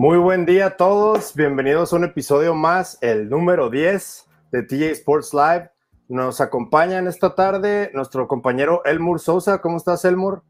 [0.00, 4.92] Muy buen día a todos, bienvenidos a un episodio más, el número 10 de TJ
[4.92, 5.70] Sports Live.
[6.08, 9.60] Nos acompaña en esta tarde nuestro compañero Elmur Sousa.
[9.60, 10.42] ¿Cómo estás, Elmur?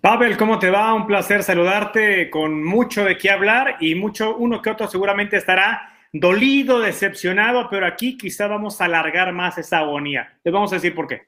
[0.00, 0.94] Pavel, ¿cómo te va?
[0.94, 5.82] Un placer saludarte con mucho de qué hablar y mucho, uno que otro seguramente estará
[6.12, 10.38] dolido, decepcionado, pero aquí quizá vamos a alargar más esa agonía.
[10.44, 11.22] Les vamos a decir por qué.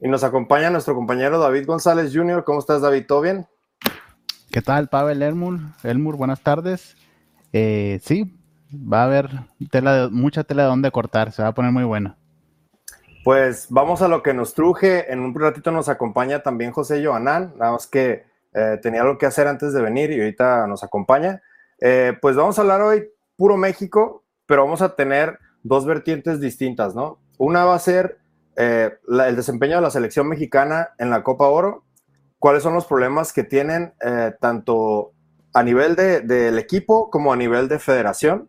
[0.00, 2.42] Y nos acompaña nuestro compañero David González Jr.
[2.42, 3.04] ¿Cómo estás, David?
[3.06, 3.46] ¿Todo bien?
[4.52, 5.60] ¿Qué tal, Pavel Elmur?
[5.82, 6.94] Elmur, buenas tardes.
[7.54, 8.38] Eh, sí,
[8.70, 9.30] va a haber
[9.70, 12.16] tela mucha tela de donde cortar, se va a poner muy bueno.
[13.24, 15.10] Pues vamos a lo que nos truje.
[15.10, 19.24] En un ratito nos acompaña también José Joanán, nada más que eh, tenía algo que
[19.24, 21.40] hacer antes de venir y ahorita nos acompaña.
[21.80, 23.08] Eh, pues vamos a hablar hoy
[23.38, 27.20] puro México, pero vamos a tener dos vertientes distintas, ¿no?
[27.38, 28.18] Una va a ser
[28.54, 31.84] el desempeño de la selección mexicana en la Copa Oro
[32.42, 35.12] cuáles son los problemas que tienen eh, tanto
[35.54, 38.48] a nivel del de, equipo como a nivel de federación.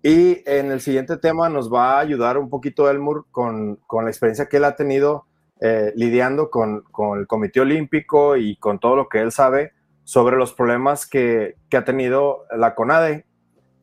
[0.00, 4.12] Y en el siguiente tema nos va a ayudar un poquito Elmur con, con la
[4.12, 5.26] experiencia que él ha tenido
[5.60, 9.72] eh, lidiando con, con, el Comité Olímpico y con todo lo que él sabe
[10.04, 13.26] sobre los problemas que, que ha tenido la CONADE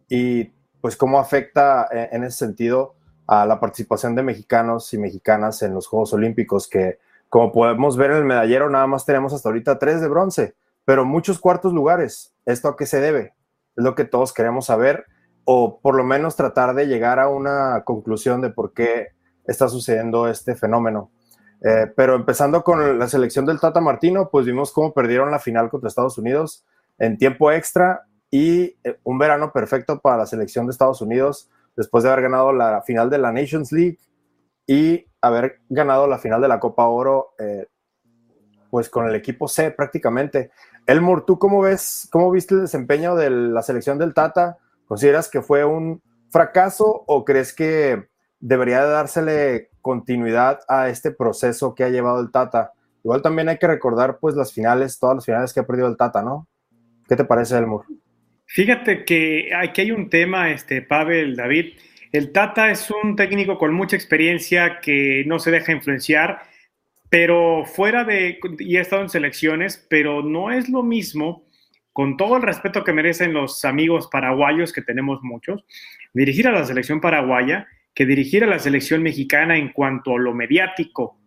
[0.07, 2.95] y pues cómo afecta en, eh, en ese sentido
[3.27, 6.99] a la participación de mexicanos y mexicanas en los Juegos Olímpicos que
[7.33, 10.53] como podemos ver en el medallero, nada más tenemos hasta ahorita tres de bronce,
[10.85, 12.31] pero muchos cuartos lugares.
[12.45, 13.33] ¿Esto a qué se debe?
[13.75, 15.05] Es lo que todos queremos saber,
[15.43, 19.13] o por lo menos tratar de llegar a una conclusión de por qué
[19.45, 21.09] está sucediendo este fenómeno.
[21.63, 25.71] Eh, pero empezando con la selección del Tata Martino, pues vimos cómo perdieron la final
[25.71, 26.63] contra Estados Unidos
[26.99, 32.03] en tiempo extra y eh, un verano perfecto para la selección de Estados Unidos después
[32.03, 33.97] de haber ganado la final de la Nations League
[34.67, 37.67] y haber ganado la final de la Copa Oro, eh,
[38.69, 40.51] pues con el equipo C prácticamente.
[40.85, 44.57] Elmur, ¿tú cómo ves, cómo viste el desempeño de la selección del Tata?
[44.85, 48.07] ¿Consideras que fue un fracaso o crees que
[48.39, 52.71] debería dársele continuidad a este proceso que ha llevado el Tata?
[53.03, 55.97] Igual también hay que recordar pues las finales, todas las finales que ha perdido el
[55.97, 56.47] Tata, ¿no?
[57.07, 57.85] ¿Qué te parece, Elmur?
[58.45, 61.73] Fíjate que aquí hay un tema, este, Pavel, David,
[62.13, 66.43] el Tata es un técnico con mucha experiencia que no se deja influenciar,
[67.09, 71.43] pero fuera de, y ha estado en selecciones, pero no es lo mismo,
[71.91, 75.65] con todo el respeto que merecen los amigos paraguayos, que tenemos muchos,
[76.13, 80.33] dirigir a la selección paraguaya que dirigir a la selección mexicana en cuanto a lo
[80.33, 81.17] mediático.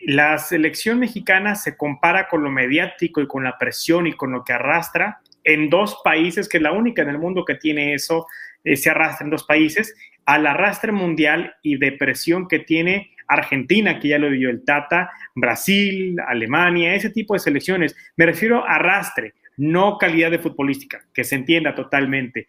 [0.00, 4.44] La selección mexicana se compara con lo mediático y con la presión y con lo
[4.44, 8.26] que arrastra en dos países, que es la única en el mundo que tiene eso,
[8.64, 9.94] eh, se arrastra en dos países,
[10.24, 16.16] al arrastre mundial y depresión que tiene Argentina, que ya lo vio el Tata, Brasil,
[16.26, 17.94] Alemania, ese tipo de selecciones.
[18.16, 22.48] Me refiero a arrastre, no calidad de futbolística, que se entienda totalmente.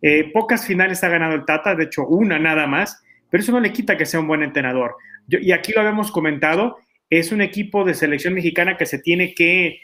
[0.00, 3.60] Eh, pocas finales ha ganado el Tata, de hecho una nada más, pero eso no
[3.60, 4.96] le quita que sea un buen entrenador.
[5.28, 6.78] y aquí lo habíamos comentado,
[7.10, 9.80] es un equipo de selección mexicana que se tiene que,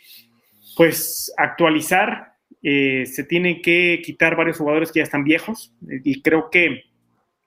[0.76, 2.33] pues, actualizar,
[2.66, 6.84] eh, se tienen que quitar varios jugadores que ya están viejos y creo que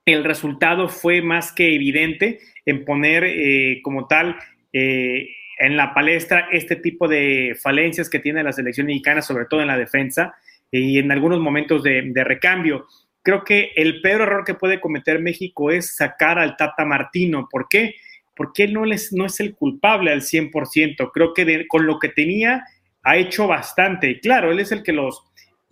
[0.05, 4.37] el resultado fue más que evidente en poner eh, como tal
[4.71, 9.61] eh, en la palestra este tipo de falencias que tiene la selección mexicana, sobre todo
[9.61, 10.35] en la defensa
[10.69, 12.85] y en algunos momentos de, recambio.
[13.23, 17.47] Creo que el peor error que puede cometer México es sacar al Tata Martino.
[17.49, 17.95] ¿Por qué?
[18.35, 21.09] Porque él no, les, no es el culpable al 100%.
[21.11, 22.63] Creo que con lo que tenía
[23.07, 24.19] ha hecho bastante.
[24.19, 25.23] Claro, él es el que los,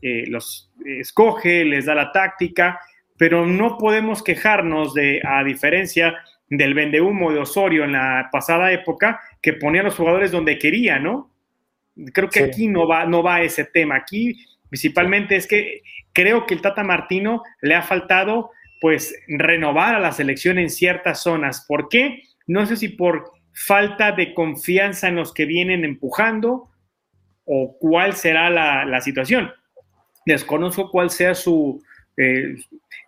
[0.02, 2.80] eh, los escoge, les da la táctica,
[3.18, 6.16] pero no podemos quejarnos de, a diferencia
[6.50, 10.98] del vendehumo de Osorio en la pasada época, que ponía a los jugadores donde quería,
[10.98, 11.30] ¿no?
[12.14, 13.96] Creo que aquí no va, no va ese tema.
[13.96, 14.36] Aquí
[14.70, 15.82] principalmente es que
[16.14, 21.22] creo que el Tata Martino le ha faltado pues renovar a la selección en ciertas
[21.22, 21.66] zonas.
[21.68, 22.24] ¿Por qué?
[22.48, 26.70] No sé si por falta de confianza en los que vienen empujando
[27.46, 29.52] o cuál será la, situación.
[30.26, 31.82] Desconozco cuál sea su,
[32.18, 32.56] eh,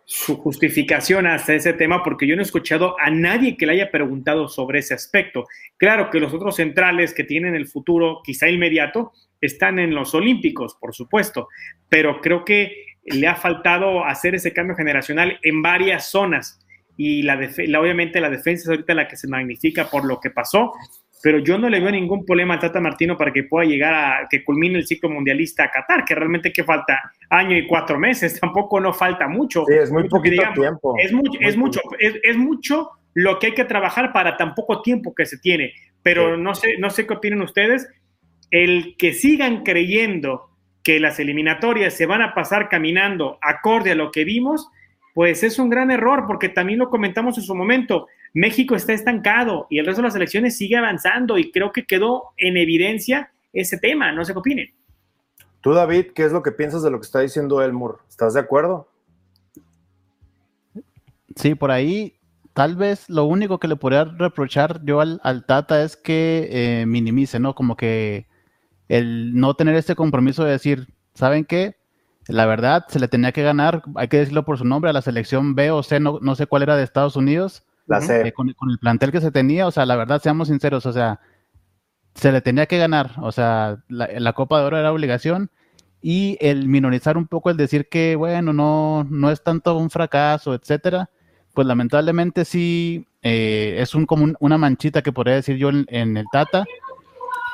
[0.05, 3.91] su justificación hasta ese tema porque yo no he escuchado a nadie que le haya
[3.91, 5.45] preguntado sobre ese aspecto.
[5.77, 9.11] Claro que los otros centrales que tienen el futuro quizá inmediato
[9.41, 11.49] están en los Olímpicos, por supuesto,
[11.89, 16.59] pero creo que le ha faltado hacer ese cambio generacional en varias zonas
[16.95, 20.29] y la, la obviamente la defensa es ahorita la que se magnifica por lo que
[20.29, 20.73] pasó
[21.21, 24.27] pero yo no le veo ningún problema a Tata Martino para que pueda llegar a
[24.29, 28.39] que culmine el ciclo mundialista a Qatar, que realmente que falta año y cuatro meses,
[28.41, 29.65] tampoco no falta mucho.
[29.67, 30.95] Sí, es muy poquito tiempo.
[30.97, 35.15] Es, mucho, es, mucho es, mucho lo que hay que trabajar para tan poco tiempo
[35.15, 35.73] que se tiene,
[36.03, 37.87] pero no, sé, no sé qué opinan ustedes,
[38.51, 40.49] el que sigan creyendo
[40.83, 44.69] que las eliminatorias se van a pasar caminando acorde a lo que vimos,
[45.13, 48.07] pues es un gran error, porque también lo comentamos en su momento.
[48.33, 52.33] México está estancado y el resto de las elecciones sigue avanzando y creo que quedó
[52.37, 54.11] en evidencia ese tema.
[54.11, 54.73] No sé qué opinen.
[55.61, 57.99] Tú, David, ¿qué es lo que piensas de lo que está diciendo Elmur?
[58.09, 58.89] ¿Estás de acuerdo?
[61.35, 62.17] Sí, por ahí
[62.53, 67.39] tal vez lo único que le podría reprochar yo al, Tata es que eh, minimice,
[67.39, 67.53] ¿no?
[67.53, 68.25] Como que
[68.87, 71.75] el no tener este compromiso de decir, ¿saben qué?
[72.27, 75.03] La verdad, se le tenía que ganar, hay que decirlo por su nombre, a la
[75.03, 77.63] selección B o C, no, no sé cuál era de Estados Unidos.
[77.87, 78.27] La C.
[78.27, 81.19] Eh, con, el plantel que se tenía, o sea, la verdad, seamos sinceros, o sea,
[82.13, 85.49] se le tenía que ganar, o sea, la, la Copa de Oro era obligación
[86.01, 90.53] y el minorizar un poco el decir que, bueno, no, no es tanto un fracaso,
[90.53, 91.09] etcétera,
[91.53, 96.25] pues lamentablemente sí eh, es un, como una manchita que podría decir yo en, el
[96.31, 96.65] Tata.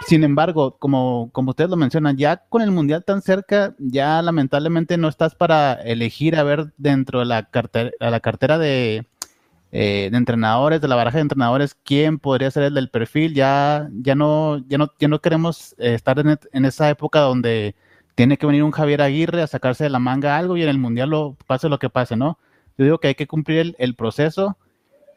[0.06, 4.98] Sin embargo, como, como ustedes lo mencionan, ya con el Mundial tan cerca, ya lamentablemente
[4.98, 9.08] no estás para elegir a ver dentro de la cartera, la cartera de,
[9.76, 13.34] eh, de entrenadores, de la baraja de entrenadores, quién podría ser el del perfil.
[13.34, 17.76] Ya, ya no, ya no, ya no queremos eh, estar en, en, esa época donde
[18.14, 20.78] tiene que venir un Javier Aguirre a sacarse de la manga algo y en el
[20.78, 22.38] Mundial lo pase lo que pase, ¿no?
[22.78, 24.60] Yo digo que hay que cumplir el, proceso.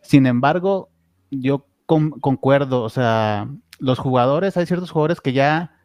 [0.01, 0.89] Sin embargo,
[1.31, 3.49] yo concuerdo, o sea,
[3.79, 5.79] los jugadores, hay ciertos jugadores que ya,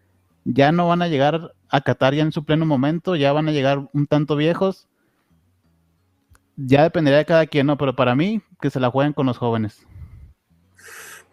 [0.45, 3.51] ya no van a llegar a Qatar ya en su pleno momento, ya van a
[3.51, 4.87] llegar un tanto viejos.
[6.55, 7.77] Ya dependería de cada quien, ¿no?
[7.77, 9.85] Pero para mí, que se la jueguen con los jóvenes.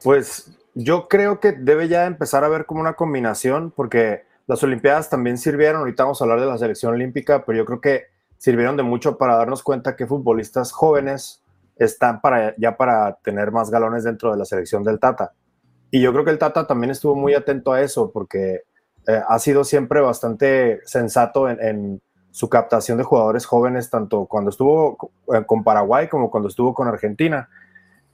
[0.03, 5.11] Pues yo creo que debe ya empezar a ver como una combinación, porque las Olimpiadas
[5.11, 8.05] también sirvieron, ahorita vamos a hablar de la selección olímpica, pero yo creo que
[8.39, 11.43] sirvieron de mucho para darnos cuenta que futbolistas jóvenes
[11.77, 15.33] están para, ya para tener más galones dentro de la selección del Tata.
[15.91, 18.63] Y yo creo que el Tata también estuvo muy atento a eso porque
[19.07, 22.01] eh, ha sido siempre bastante sensato en,
[22.39, 26.87] su captación de jugadores jóvenes, tanto cuando estuvo eh, con Paraguay como cuando estuvo con
[26.87, 27.49] Argentina.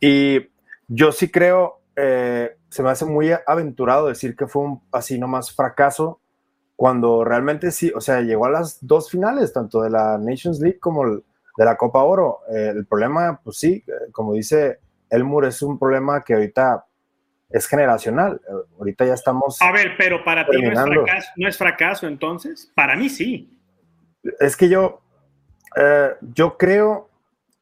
[0.00, 0.48] Y
[0.88, 5.54] yo sí creo, eh, se me hace muy aventurado decir que fue un así nomás
[5.54, 6.20] fracaso
[6.74, 10.78] cuando realmente sí, o sea, llegó a las dos finales, tanto de la Nations League
[10.80, 11.22] como de
[11.58, 12.38] la Copa Oro.
[12.48, 14.78] Eh, el problema, pues sí, como dice
[15.10, 16.86] Elmur, es un problema que ahorita
[17.50, 18.40] es generacional.
[18.78, 19.60] Ahorita ya estamos.
[19.60, 22.72] A ver, pero para ti no es, fracaso, no es, fracaso, entonces.
[22.74, 23.50] Para mí sí.
[24.40, 25.00] Es que yo,
[26.34, 27.08] yo creo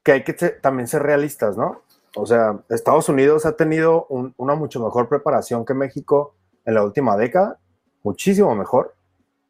[0.02, 1.82] que hay que también ser realistas, ¿no?
[2.14, 4.06] O sea, Estados Unidos ha tenido
[4.36, 7.58] una mucho mejor preparación que México en la última década,
[8.02, 8.94] muchísimo mejor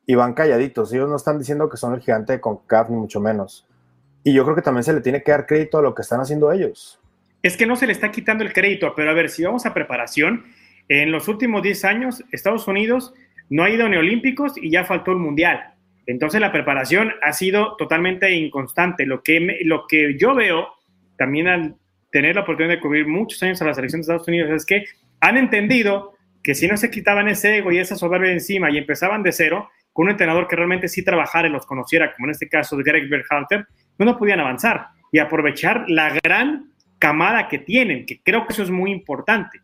[0.06, 0.92] y van calladitos.
[0.92, 3.66] Ellos no están diciendo que son el gigante de CONCACAF, ni mucho menos.
[4.24, 6.20] Y yo creo que también se le tiene que dar crédito a lo que están
[6.20, 7.00] haciendo ellos.
[7.42, 9.74] Es que no se le está quitando el crédito, pero a ver, si vamos a
[9.74, 10.44] preparación,
[10.88, 13.12] en los últimos 10 años Estados Unidos
[13.50, 15.71] no ha ido a Olímpicos y ya faltó el Mundial.
[16.06, 19.06] Entonces la preparación ha sido totalmente inconstante.
[19.06, 20.68] Lo que, lo que yo veo,
[21.16, 21.76] también al
[22.10, 24.84] tener la oportunidad de cubrir muchos años a la selección de Estados Unidos, es que
[25.20, 29.22] han entendido que si no se quitaban ese ego y esa soberbia encima y empezaban
[29.22, 32.48] de cero, con un entrenador que realmente sí trabajara y los conociera, como en este
[32.48, 33.66] caso de Greg Berhalter,
[33.98, 38.62] no, no podían avanzar y aprovechar la gran camada que tienen, que creo que eso
[38.62, 39.60] es muy importante.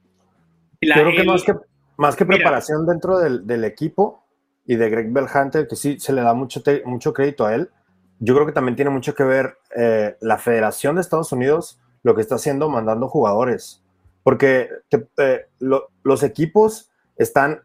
[0.80, 1.54] creo que, más que
[1.98, 4.24] más que preparación dentro del, equipo
[4.68, 7.70] y de Greg Berhalter, que sí se le da mucho, mucho crédito a él,
[8.20, 12.14] yo creo que también tiene mucho que ver eh, la Federación de Estados Unidos, lo
[12.14, 13.82] que está haciendo mandando jugadores,
[14.22, 14.68] porque
[15.16, 15.46] eh,
[16.02, 17.62] los equipos están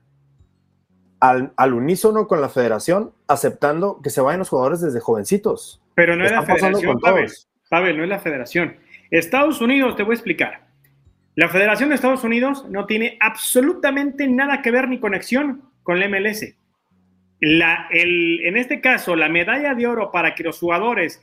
[1.20, 5.82] al, unísono con la federación, aceptando que se vayan los jugadores desde jovencitos.
[5.96, 7.00] Pero no es la federación,
[7.70, 8.78] Pavel, no es la federación.
[9.12, 10.68] Estados Unidos, te voy a explicar.
[11.36, 16.08] La Federación de Estados Unidos no tiene absolutamente nada que ver ni conexión con la
[16.08, 16.56] MLS.
[17.46, 21.22] La, el, en este caso, la medalla de oro para que los jugadores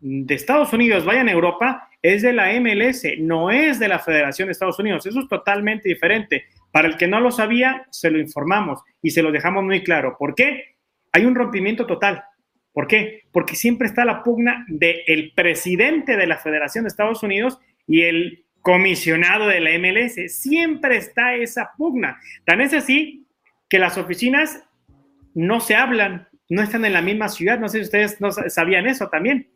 [0.00, 4.46] de Estados Unidos vayan a Europa es de la MLS, no es de la Federación
[4.46, 5.04] de Estados Unidos.
[5.04, 6.44] Eso es totalmente diferente.
[6.72, 10.16] Para el que no lo sabía, se lo informamos y se lo dejamos muy claro.
[10.18, 10.76] ¿Por qué?
[11.12, 12.24] Hay un rompimiento total.
[12.72, 13.24] ¿Por qué?
[13.30, 18.46] Porque siempre está la pugna del presidente de la Federación de Estados Unidos y el
[18.62, 20.34] comisionado de la MLS.
[20.34, 22.18] Siempre está esa pugna.
[22.46, 23.26] Tan es así
[23.68, 24.64] que las oficinas
[25.34, 27.58] no se hablan, no están en la misma ciudad.
[27.58, 29.48] No sé si ustedes no sabían eso también.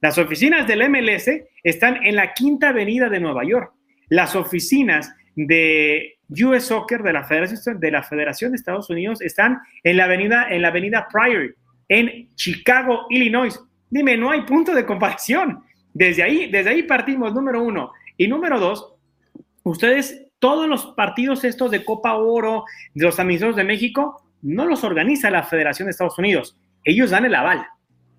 [0.00, 1.30] Las oficinas del MLS
[1.62, 3.72] están en la Quinta Avenida de Nueva York.
[4.08, 9.60] Las oficinas de US Soccer de la Federación de la Federación de Estados Unidos están
[9.82, 11.54] en la avenida en la avenida Priory
[11.88, 13.58] en Chicago, Illinois.
[13.90, 15.62] Dime, no hay punto de comparación.
[15.92, 18.94] Desde ahí, desde ahí partimos número uno y número dos.
[19.62, 24.84] Ustedes todos los partidos estos de Copa Oro, de los amistosos de México, no los
[24.84, 26.58] organiza la Federación de Estados Unidos.
[26.84, 27.64] Ellos dan el aval,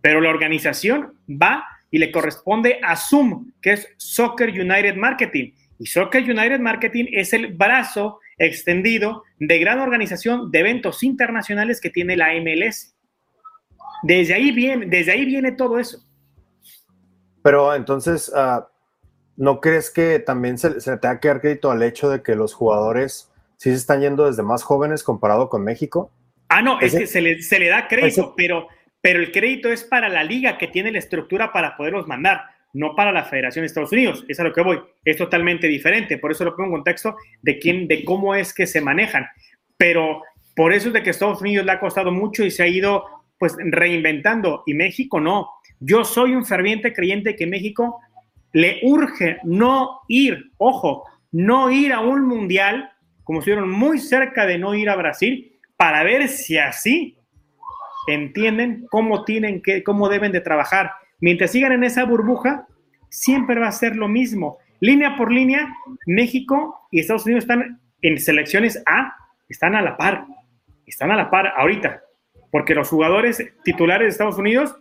[0.02, 5.52] pero la organización va y le corresponde a Zoom, que es Soccer United Marketing.
[5.78, 11.90] Y Soccer United Marketing es el brazo extendido de gran organización de eventos internacionales que
[11.90, 12.96] tiene la MLS.
[14.02, 16.04] Desde ahí viene, desde ahí viene todo eso.
[17.44, 18.70] Pero entonces, ah,
[19.36, 22.54] ¿no crees que también se, se tenga que dar crédito al hecho de que los
[22.54, 23.33] jugadores
[23.64, 26.12] sí se están yendo desde más jóvenes comparado con México?
[26.50, 28.68] Ah, no, es que se le, se le da crédito, pero,
[29.00, 32.42] pero el crédito es para la liga que tiene la estructura para poderlos mandar,
[32.74, 34.26] no para la Federación de Estados Unidos.
[34.28, 34.82] Es a lo que voy.
[35.06, 36.18] Es totalmente diferente.
[36.18, 39.28] Por eso lo pongo en contexto de quién, de cómo es que se manejan.
[39.78, 40.24] Pero
[40.58, 43.06] por eso es de que Estados Unidos le ha costado mucho y se ha ido
[43.38, 45.50] pues reinventando y México no.
[45.80, 48.02] Yo soy un ferviente creyente que México
[48.52, 52.93] le urge no ir, ojo, no ir a un mundial,
[53.24, 57.18] como estuvieron muy cerca de no ir a Brasil, para ver si así
[58.08, 60.92] entienden cómo tienen que, cómo deben de trabajar.
[61.20, 62.68] Mientras sigan en esa burbuja,
[63.10, 64.58] siempre va a ser lo mismo.
[64.80, 65.74] Línea por línea,
[66.06, 69.16] México y Estados Unidos están en selecciones A,
[69.48, 70.26] están a la par,
[70.86, 72.02] están a la par ahorita,
[72.52, 74.76] porque los jugadores titulares de Estados Unidos,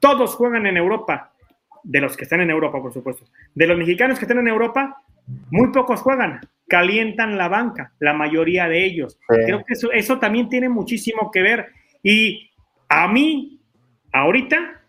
[0.00, 1.32] todos juegan en Europa,
[1.82, 3.24] de los que están en Europa, por supuesto.
[3.54, 5.02] De los mexicanos que están en Europa,
[5.50, 9.18] muy pocos juegan, calientan la banca, la mayoría de ellos.
[9.28, 11.66] Creo que eso, eso también tiene muchísimo que ver.
[12.02, 12.50] Y
[12.88, 13.60] a mí,
[14.12, 14.82] ahorita,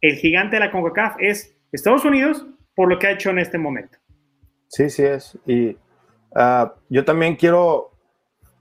[0.00, 3.58] el gigante de la CONCACAF es Estados Unidos por lo que ha hecho en este
[3.58, 3.98] momento.
[4.68, 5.38] Sí, sí es.
[5.46, 7.92] Y uh, yo también quiero,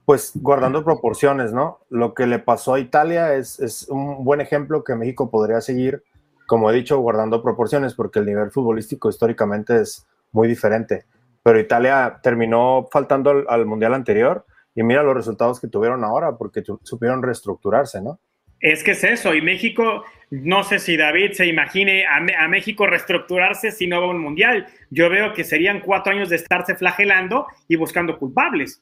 [0.06, 1.80] pues, guardando proporciones, ¿no?
[1.90, 6.04] Lo que le pasó a Italia es, es un buen ejemplo que México podría seguir,
[6.48, 11.06] como he dicho, guardando proporciones, porque el nivel futbolístico históricamente es muy diferente.
[11.44, 14.46] Pero Italia terminó faltando al, al Mundial anterior
[14.76, 18.20] y mira los resultados que tuvieron ahora, porque supieron reestructurarse, ¿no?
[18.64, 23.72] Es que es eso, y México, no sé si David se imagine a, México reestructurarse
[23.72, 24.68] si no va a un mundial.
[24.90, 28.82] Yo veo que serían cuatro años de estarse flagelando y buscando culpables.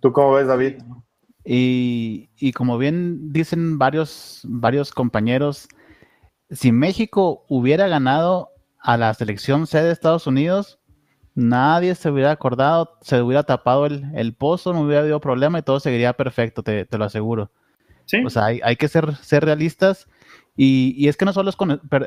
[0.00, 0.76] ¿Tú cómo ves, David?
[1.44, 5.68] Y, y como bien dicen varios, varios compañeros,
[6.50, 10.80] si México hubiera ganado a la selección C de Estados Unidos,
[11.34, 15.62] nadie se hubiera acordado, se hubiera tapado el, el pozo, no hubiera habido problema y
[15.62, 17.50] todo seguiría perfecto, te, te lo aseguro.
[18.24, 20.08] O sea, hay, que ser, ser realistas.
[20.56, 21.56] Y, es que no solo es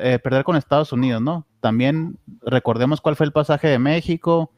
[0.00, 1.46] eh, perder con Estados Unidos, ¿no?
[1.60, 4.52] También recordemos cuál fue el pasaje de México.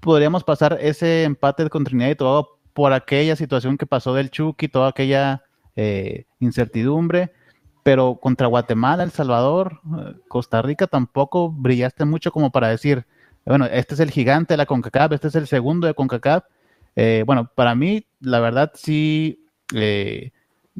[0.00, 4.68] Podríamos pasar ese empate con Trinidad y todo por aquella situación que pasó del Chucky,
[4.68, 5.42] toda aquella
[5.76, 7.32] eh, incertidumbre.
[7.82, 13.06] Pero contra Guatemala, El Salvador, eh, Costa Rica tampoco brillaste mucho como para decir,
[13.48, 16.44] bueno, este es el gigante de la CONCACAF, este es el segundo de CONCACAF.
[17.26, 19.44] bueno, para mí, la verdad sí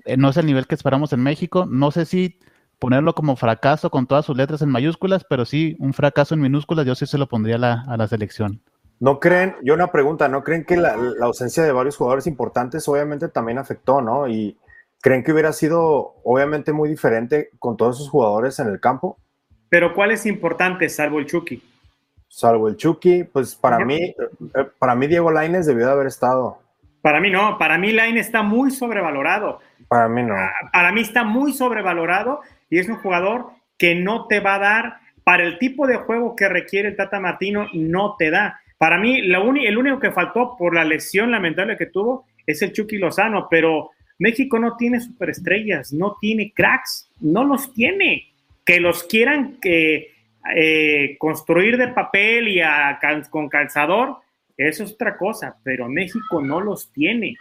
[0.04, 1.66] eh, no es el nivel que esperamos en México.
[1.66, 2.38] No sé si
[2.78, 6.86] ponerlo como fracaso con todas sus letras en mayúsculas, pero sí un fracaso en minúsculas,
[6.86, 8.60] yo sí se lo pondría a la, selección.
[9.00, 13.28] ¿No creen, yo una pregunta, ¿no creen que la, ausencia de varios jugadores importantes obviamente
[13.28, 14.28] también afectó, ¿no?
[14.28, 14.56] Y
[15.00, 19.18] creen que hubiera sido obviamente muy diferente con todos esos jugadores en el campo.
[19.68, 21.62] Pero ¿cuál es importante salvo el Chucky?
[22.28, 24.16] Salvo el Chucky, pues para mí, eh,
[24.78, 26.58] para mí Diego Laines debió de haber estado.
[27.02, 29.60] Para mí no, para mí Laines está muy sobrevalorado.
[29.88, 30.34] Para mí no.
[30.34, 33.46] Ah, para mí está muy sobrevalorado y es un jugador
[33.78, 37.20] que no te va a dar para el tipo de juego que requiere el Tata
[37.20, 38.60] Martino, no te da.
[38.78, 42.96] Para mí, el único que faltó por la lesión lamentable que tuvo es el Chucky
[42.96, 48.32] Lozano, pero México no tiene superestrellas, no tiene cracks, no los tiene.
[48.64, 50.12] Que los quieran que,
[50.54, 52.60] eh, construir de papel y
[53.30, 54.18] con calzador,
[54.56, 57.36] eso es otra cosa, pero México no los tiene.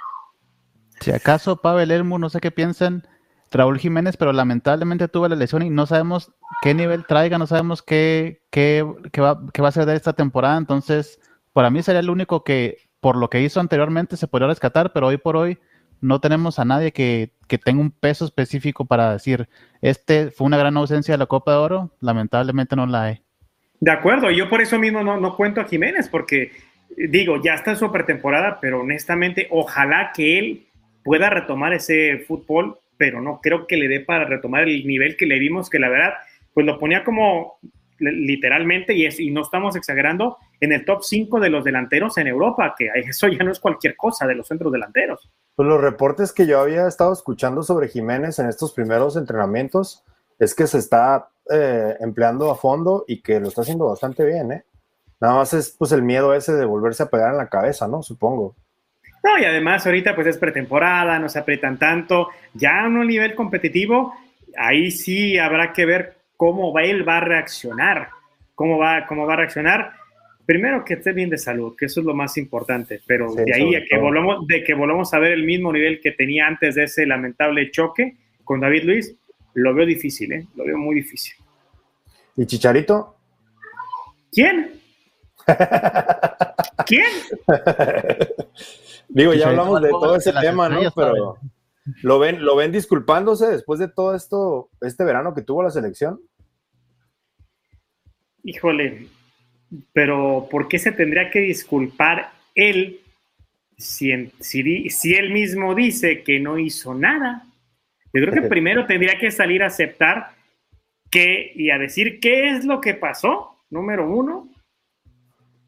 [1.00, 3.04] Si acaso Pavel Elmo, no sé qué piensan,
[3.52, 7.82] Raúl Jiménez, pero lamentablemente tuvo la lesión y no sabemos qué nivel traiga, no sabemos
[7.82, 10.58] qué, qué, va, qué va a ser de esta temporada.
[10.58, 11.20] Entonces,
[11.54, 15.08] para mí sería el único que, por lo que hizo anteriormente, se podría rescatar, pero
[15.08, 15.60] hoy por hoy
[16.01, 19.48] no tenemos a nadie que, que tenga un peso específico para decir,
[19.82, 23.22] este fue una gran ausencia de la Copa de Oro, lamentablemente no la hay.
[23.80, 26.51] De acuerdo, yo por eso mismo no, no cuento a Jiménez, porque
[26.96, 30.68] digo, ya está en su pretemporada, pero honestamente, ojalá que él
[31.04, 35.27] pueda retomar ese fútbol, pero no creo que le dé para retomar el nivel que
[35.27, 36.13] le vimos, que la verdad,
[36.54, 37.60] pues lo ponía como
[38.00, 42.27] literalmente, y, es, y no estamos exagerando, en el top 5 de los delanteros en
[42.27, 45.30] Europa, que eso ya no es cualquier cosa de los centros delanteros.
[45.56, 50.04] Pues los reportes que yo había estado escuchando sobre Jiménez en estos primeros entrenamientos
[50.39, 54.51] es que se está eh, empleando a fondo y que lo está haciendo bastante bien,
[54.51, 54.63] ¿eh?
[55.20, 58.04] Nada más es pues el miedo ese de volverse a pegar en la cabeza, ¿no?
[58.04, 58.56] Supongo.
[59.24, 62.30] No, y además ahorita pues es pretemporada, no se aprietan tanto.
[62.54, 64.13] Ya a un nivel competitivo,
[64.56, 68.10] ahí sí habrá que ver cómo va, él va a reaccionar.
[68.56, 69.94] Cómo va, cómo va a reaccionar.
[70.46, 73.75] Primero que esté bien de salud, que eso es lo más importante, pero de ahí
[73.75, 76.86] a que volvamos, de que volvamos a ver el mismo nivel que tenía antes de
[76.86, 78.15] ese lamentable choque
[78.46, 79.15] con David Luis,
[79.56, 80.48] lo veo difícil, ¿eh?
[80.56, 81.36] Lo veo muy difícil.
[82.38, 83.17] ¿Y Chicharito?
[84.32, 84.79] ¿Quién?
[86.86, 87.06] ¿Quién?
[89.10, 90.79] Digo, ya hablamos de todo ese tema, ¿no?
[90.96, 91.39] Pero
[92.01, 96.20] ¿lo ven, ¿lo ven disculpándose después de todo esto, este verano que tuvo la selección?
[98.44, 99.08] Híjole,
[99.94, 103.01] pero ¿por qué se tendría que disculpar él
[103.77, 107.46] si, si, él mismo dice que no hizo nada?
[108.13, 110.32] Yo creo que primero tendría que salir a aceptar
[111.12, 114.50] que y a decir qué es lo que pasó, número uno,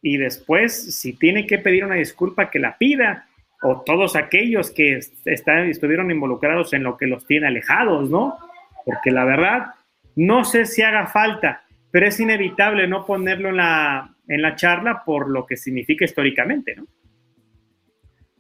[0.01, 3.28] y después si tiene que pedir una disculpa que la pida,
[3.61, 8.37] o todos aquellos que estuvieron involucrados en lo que los tiene alejados, ¿no?
[8.85, 9.73] Porque la verdad,
[10.15, 15.03] no sé si haga falta, pero es inevitable no ponerlo en la, en la charla
[15.05, 16.85] por lo que significa históricamente, ¿no?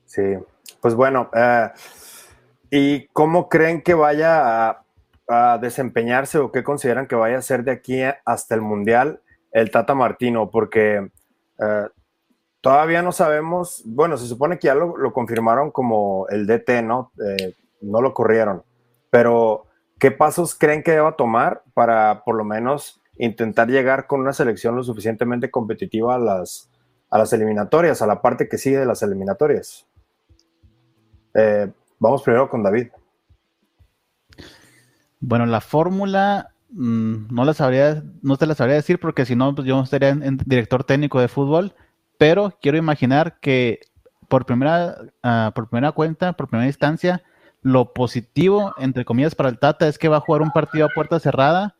[0.05, 0.23] Sí,
[0.81, 1.69] pues bueno, eh,
[2.71, 4.85] ¿y cómo creen que vaya a,
[5.61, 9.21] desempeñarse o qué consideran que vaya a ser de aquí hasta el Mundial
[9.51, 10.49] el Tata Martino?
[10.49, 10.95] Porque
[11.59, 11.87] eh,
[12.61, 17.11] todavía no sabemos, bueno, se supone que ya lo, confirmaron como el DT, ¿no?
[17.25, 18.63] Eh, no lo corrieron,
[19.09, 19.65] pero
[19.97, 24.75] ¿qué pasos creen que deba tomar para por lo menos intentar llegar con una selección
[24.75, 26.69] lo suficientemente competitiva a las,
[27.09, 29.85] a las eliminatorias, a la parte que sigue de las eliminatorias.
[31.33, 32.87] Eh, vamos primero con David.
[35.19, 39.53] Bueno, la fórmula mm, no la sabría, no te la sabría decir porque si no,
[39.53, 41.75] pues yo en, director técnico de fútbol,
[42.19, 43.79] pero quiero imaginar que
[44.27, 47.23] por primera, ah, por primera cuenta, por primera instancia,
[47.61, 50.89] lo positivo, entre comillas, para el Tata es que va a jugar un partido a
[50.89, 51.75] puerta cerrada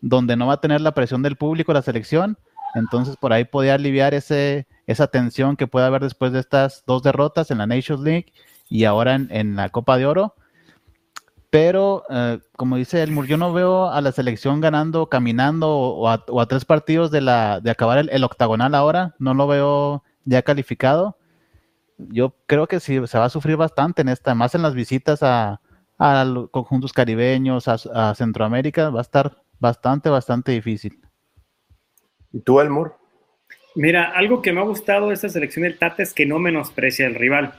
[0.00, 2.38] donde no va a tener la presión del público la selección.
[2.74, 7.04] Entonces por ahí podía aliviar ese, esa tensión que puede haber después de estas dos
[7.04, 8.32] derrotas en la Nations League
[8.68, 10.34] y ahora en, la Copa de Oro.
[11.54, 16.46] Pero, eh, como dice Elmur, yo no veo a la selección ganando, caminando o, a,
[16.48, 19.14] tres partidos de, la, de acabar el, octagonal ahora.
[19.20, 21.16] No lo veo ya calificado.
[21.96, 25.22] Yo creo que sí, se va a sufrir bastante en esta, más en las visitas
[25.22, 25.60] a,
[25.96, 28.90] a los conjuntos caribeños, a, a Centroamérica.
[28.90, 30.98] Va a estar bastante, bastante difícil.
[32.32, 32.96] ¿Y tú, Elmur?
[33.76, 37.06] Mira, algo que me ha gustado de esta selección del Tata es que no menosprecia
[37.06, 37.54] al rival.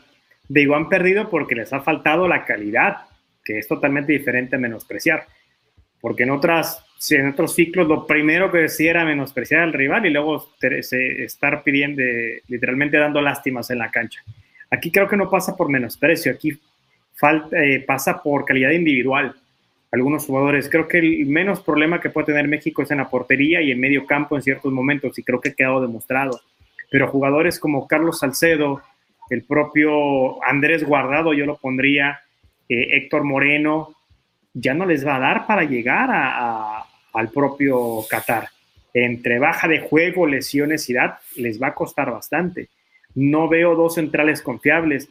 [0.50, 3.06] Digo, han perdido porque les ha faltado la calidad,
[3.46, 5.28] que es totalmente diferente a menospreciar.
[6.02, 10.10] Porque en otras, en otros ciclos lo primero que decía era menospreciar al rival y
[10.10, 12.02] luego estar pidiendo,
[12.48, 14.22] literalmente dando lástimas en la cancha.
[14.72, 16.60] Aquí creo que no pasa por menosprecio, aquí
[17.52, 19.36] eh, pasa por calidad individual
[19.96, 20.70] algunos jugadores.
[20.70, 23.80] Creo que el menos problema que puede tener México es en la portería y en
[23.80, 26.42] medio campo en ciertos momentos, y creo que ha quedado demostrado.
[26.92, 28.82] Pero jugadores como Carlos Salcedo,
[29.30, 32.20] el propio Andrés Guardado, yo lo pondría,
[32.70, 33.96] eh, Héctor Moreno,
[34.54, 36.10] ya no les va a dar para llegar
[37.14, 38.50] al propio Qatar.
[38.94, 42.70] Entre baja de juego, lesiones y edad, les va a costar bastante.
[43.14, 45.10] No veo dos centrales confiables.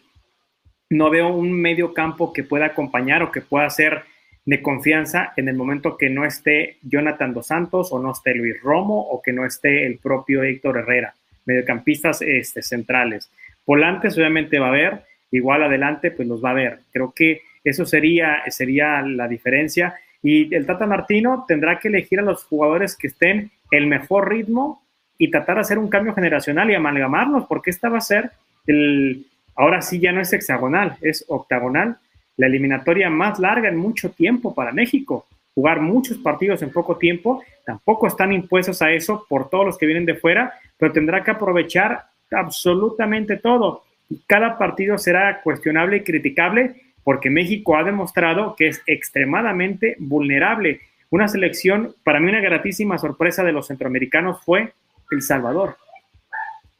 [0.88, 4.05] No veo un medio campo que pueda acompañar o que pueda ser
[4.47, 8.61] de confianza en el momento que no esté Jonathan Dos Santos o no esté Luis
[8.62, 11.14] Romo o que no esté el propio Héctor Herrera,
[11.47, 13.31] mediocampistas este, centrales.
[13.67, 15.05] Volantes obviamente va a haber,
[15.37, 16.81] igual adelante pues los va a ver.
[16.92, 19.94] Creo que eso sería, sería la diferencia.
[20.23, 24.83] Y el Tata Martino tendrá que elegir a los jugadores que estén el mejor ritmo
[25.18, 28.31] y tratar de hacer un cambio generacional y amalgamarlos, porque esta va a ser
[28.66, 31.99] el, ahora sí ya no es hexagonal, es octagonal
[32.37, 35.27] la eliminatoria más larga en mucho tiempo para México.
[35.55, 39.87] Jugar muchos partidos en poco tiempo, tampoco están impuestos a eso por todos los que
[39.87, 43.85] vienen de fuera, pero tendrá que aprovechar absolutamente todo.
[44.27, 50.81] Cada partido será cuestionable y criticable porque México ha demostrado que es extremadamente vulnerable.
[51.11, 54.72] Una selección, para mí una gratísima sorpresa de los centroamericanos fue
[55.11, 55.77] El Salvador.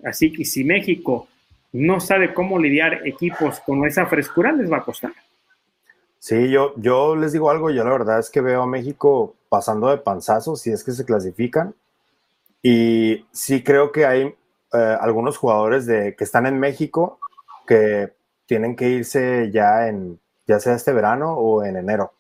[0.05, 1.29] Así que si México
[1.73, 5.13] no sabe cómo lidiar equipos con esa frescura, les va a costar.
[6.19, 9.91] Sí, yo, yo les digo algo, yo la verdad es que veo a México pasando
[9.91, 11.75] de panzazos si es que se clasifican.
[12.63, 14.35] Y sí creo que hay
[14.73, 17.19] eh, algunos jugadores de, que están en México
[17.67, 18.13] que
[18.47, 22.13] tienen que irse ya en, ya sea este verano o en enero,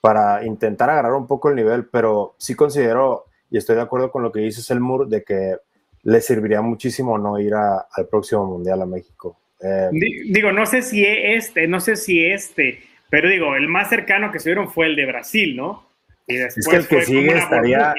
[0.00, 4.22] para intentar agarrar un poco el nivel, pero sí considero, y estoy de acuerdo con
[4.22, 5.56] lo que dice Selmur, de que
[6.02, 9.38] le serviría muchísimo no ir al próximo Mundial a México.
[9.62, 14.32] Eh, digo, no sé si este, no sé si este, pero digo, el más cercano
[14.32, 15.84] que se vieron fue el de Brasil, ¿no?
[16.26, 17.94] Y es que el que sigue estaría,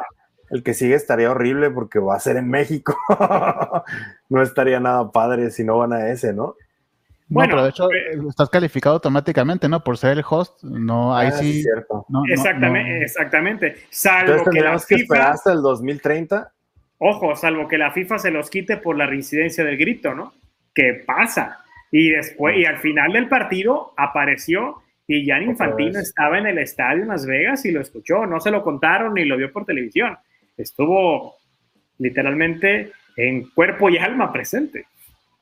[0.49, 2.97] el que sigue estaría horrible porque va a ser en México.
[4.29, 6.55] no estaría nada padre si no van a ese, ¿no?
[7.31, 9.81] Bueno, pero de hecho eh, estás calificado automáticamente, ¿no?
[9.83, 11.63] Por ser el host, no, ahí ah, sí.
[11.63, 12.05] Cierto.
[12.27, 13.75] exactamente, exactamente.
[13.89, 16.51] Salvo que la FIFA, que esperar hasta el 2030.
[16.97, 20.33] Ojo, salvo que la FIFA se los quite por la reincidencia del grito, ¿no?
[20.75, 21.63] ¿Qué pasa?
[21.89, 27.03] Y después, y al final del partido apareció y Jan Infantino estaba en el estadio
[27.03, 28.25] en Las Vegas y lo escuchó.
[28.25, 30.17] No se lo contaron ni lo vio por televisión.
[30.57, 31.35] Estuvo
[31.97, 34.85] literalmente en cuerpo y alma presente.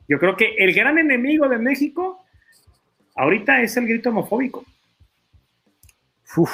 [0.10, 2.26] Yo creo que el gran enemigo de México
[3.16, 4.66] ahorita es el grito homofóbico.
[6.36, 6.52] Uf,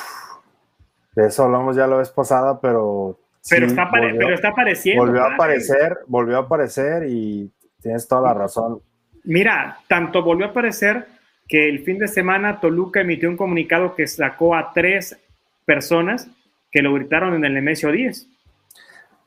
[1.15, 3.17] de eso hablamos ya la vez pasada, pero.
[3.49, 5.05] Pero, está, pero está apareciendo.
[5.05, 7.49] Volvió a aparecer, volvió a aparecer y
[7.81, 8.81] tienes toda la razón.
[9.23, 11.05] Mira, tanto volvió a aparecer
[11.47, 15.17] que el fin de semana Toluca emitió un comunicado que sacó a tres
[15.63, 16.27] personas
[16.71, 18.27] que lo gritaron en el Nemesio 10.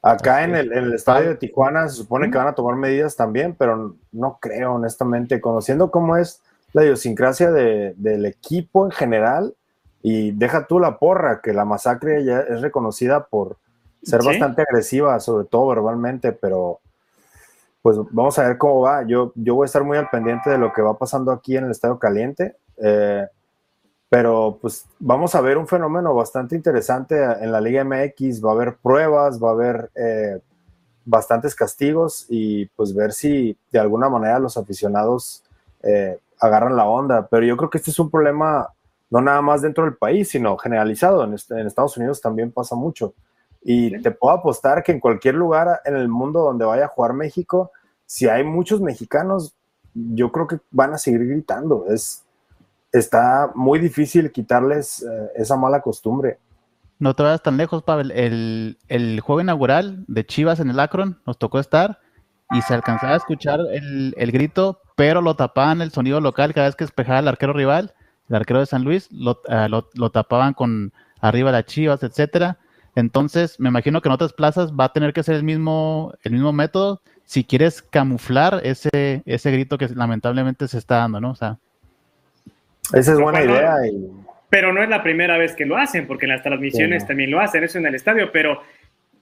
[0.00, 3.96] Acá en el, estadio de Tijuana se supone que van a tomar medidas también, pero
[4.12, 6.40] no creo, honestamente, conociendo cómo es
[6.72, 9.54] la idiosincrasia del equipo en general,
[10.02, 13.56] y deja tú la porra, que la masacre ya es reconocida por
[14.02, 16.80] ser bastante agresiva, sobre todo verbalmente, pero
[17.82, 19.02] pues vamos a ver cómo va.
[19.04, 21.64] Yo, yo voy a estar muy al pendiente de lo que va pasando aquí en
[21.64, 22.56] el Estadio Caliente.
[22.76, 23.26] Eh,
[24.08, 28.54] pero pues vamos a ver un fenómeno bastante interesante en la Liga MX, va a
[28.54, 30.40] haber pruebas, va a haber eh,
[31.04, 35.42] bastantes castigos y pues ver si de alguna manera los aficionados
[35.82, 38.68] eh, agarran la onda, pero yo creo que este es un problema
[39.10, 43.14] no nada más dentro del país, sino generalizado, en, este, Estados Unidos también pasa mucho.
[43.62, 47.12] Y te puedo apostar que en cualquier lugar en el mundo donde vaya a jugar
[47.12, 47.72] México,
[48.06, 49.54] si hay muchos mexicanos,
[49.94, 51.86] yo creo que van a seguir gritando.
[51.88, 52.24] Es,
[52.92, 56.38] está muy difícil quitarles eh, esa mala costumbre.
[56.98, 58.10] No te vayas tan lejos, Pavel.
[58.10, 62.00] El, el, juego inaugural de Chivas en el Akron nos tocó estar
[62.50, 66.76] y se alcanzaba a escuchar el, grito, pero lo tapaban el sonido local cada vez
[66.76, 67.94] que despejaba el arquero rival,
[68.28, 72.58] el arquero de San Luis, lo, eh, lo, tapaban con arriba las Chivas, etcétera.
[72.94, 76.32] Entonces, me imagino que en otras plazas va a tener que ser el mismo, el
[76.32, 81.32] mismo método si quieres camuflar ese, ese grito que lamentablemente se está dando, ¿no?
[81.32, 81.58] O sea,
[82.92, 83.76] esa es buena idea.
[84.50, 87.40] Pero no es la primera vez que lo hacen, porque en las transmisiones también lo
[87.40, 88.62] hacen, eso en el estadio, pero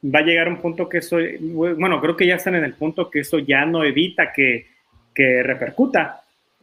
[0.04, 3.10] va a llegar un punto que eso, bueno, creo que ya están en el punto
[3.10, 4.66] que eso ya no evita que,
[5.14, 6.20] que repercuta.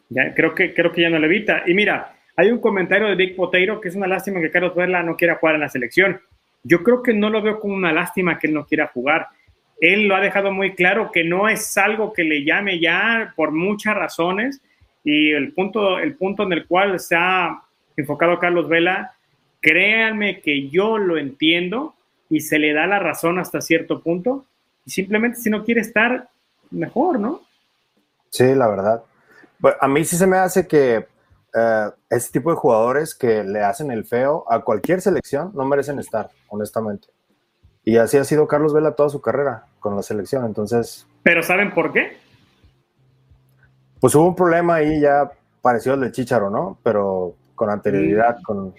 [0.09, 1.63] Ya, creo, que, creo que ya no lo evita.
[1.65, 5.03] Y mira, hay un comentario de Big Poteiro que es una lástima que Carlos Vela
[5.03, 6.21] no quiera jugar en la selección.
[6.63, 9.27] Yo creo que no lo veo como una lástima que él no quiera jugar.
[9.81, 13.51] Él lo ha dejado muy claro que no es algo que le llame ya por
[13.51, 14.61] muchas razones
[15.03, 17.61] y el punto, el punto en el cual se ha
[17.97, 19.13] enfocado Carlos Vela,
[19.61, 21.95] créanme que yo lo entiendo
[22.29, 24.45] y se le da la razón hasta cierto punto.
[24.85, 26.27] Y simplemente si no quiere estar,
[26.71, 27.41] mejor, ¿no?
[28.29, 29.03] Sí, la verdad.
[29.79, 31.05] a mí sí se me hace que
[31.53, 35.99] eh, ese tipo de jugadores que le hacen el feo a cualquier selección no merecen
[35.99, 37.07] estar, honestamente.
[37.85, 41.05] Y así ha sido Carlos Vela toda su carrera con la selección, entonces...
[41.21, 42.17] ¿Pero saben por qué?
[44.03, 46.77] Pues hubo un problema ahí ya parecido al del Chicharo, ¿no?
[46.83, 48.43] Pero con anterioridad, mm.
[48.43, 48.73] con...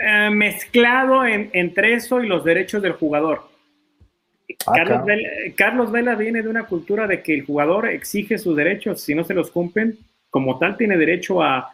[0.00, 3.42] Eh, mezclado entre eso y los derechos del jugador.
[4.66, 5.04] Ah,
[5.56, 9.22] Carlos, Vela, viene de una cultura de que el jugador exige sus derechos, si no
[9.22, 9.96] se los cumplen,
[10.28, 11.72] como tal tiene derecho a,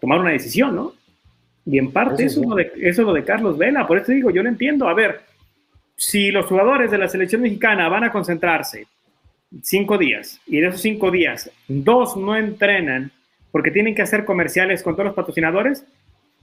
[0.00, 0.94] tomar una decisión, ¿no?
[1.66, 4.10] Y en parte eso, Es lo de, eso es lo de Carlos Vela, por eso
[4.10, 4.88] digo, yo lo entiendo.
[4.88, 5.20] A ver,
[5.96, 8.86] si los jugadores de la selección mexicana van a concentrarse
[9.62, 13.12] cinco días y de esos cinco días, dos no entrenan
[13.50, 15.84] porque tienen que hacer comerciales con todos los patrocinadores,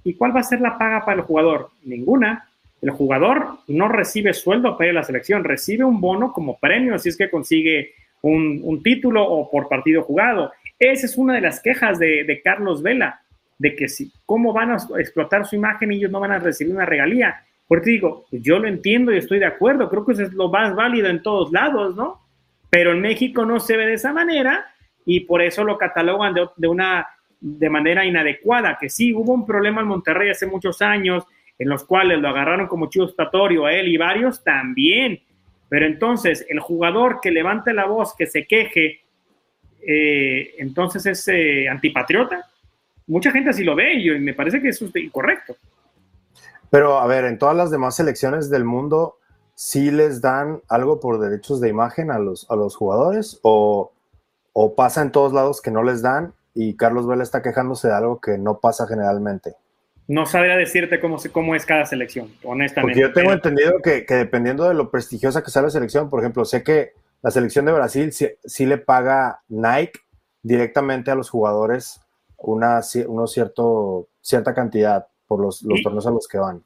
[0.03, 1.69] ¿y cuál va a ser la paga para el jugador?
[1.83, 2.49] Ninguna.
[2.81, 6.99] El jugador no recibe sueldo para ir a la selección, recibe un bono como premio
[6.99, 10.51] si es que consigue un, título o por partido jugado.
[10.77, 13.21] Esa es una de las quejas de, Carlos Vela,
[13.57, 16.73] de que si, cómo van a explotar su imagen y ellos no van a recibir
[16.73, 17.43] una regalía.
[17.67, 20.75] Porque digo, yo lo entiendo y estoy de acuerdo, creo que eso es lo más
[20.75, 22.24] válido en todos lados, ¿no?
[22.75, 24.65] Pero en México no se ve de esa manera
[25.05, 27.07] y por eso lo catalogan de, una
[27.39, 31.23] de manera inadecuada, que sí, hubo un problema en Monterrey hace muchos años
[31.57, 35.21] en los cuales lo agarraron como chivo expiatorio a él y varios también,
[35.69, 39.05] pero entonces el jugador que levante la voz, que se queje,
[39.88, 42.45] eh, entonces es eh, antipatriota.
[43.07, 45.55] Mucha gente así lo ve y me parece que eso es incorrecto.
[46.69, 49.19] Pero a ver, en todas las demás selecciones del mundo,
[49.55, 53.91] si les dan algo por derechos de imagen a los, a los jugadores o,
[54.75, 58.19] pasa en todos lados que no les dan y Carlos Vela está quejándose de algo
[58.21, 59.53] que no pasa generalmente.
[60.07, 63.01] No sabría decirte cómo, cómo es cada selección, honestamente.
[63.01, 66.45] Porque yo tengo entendido que, dependiendo de lo prestigiosa que sea la selección, por ejemplo,
[66.45, 66.91] sé que
[67.21, 69.99] la selección de Brasil sí, le paga Nike
[70.43, 72.01] directamente a los jugadores
[72.37, 76.61] una uno cierto, cierta cantidad por los, los torneos a los que van.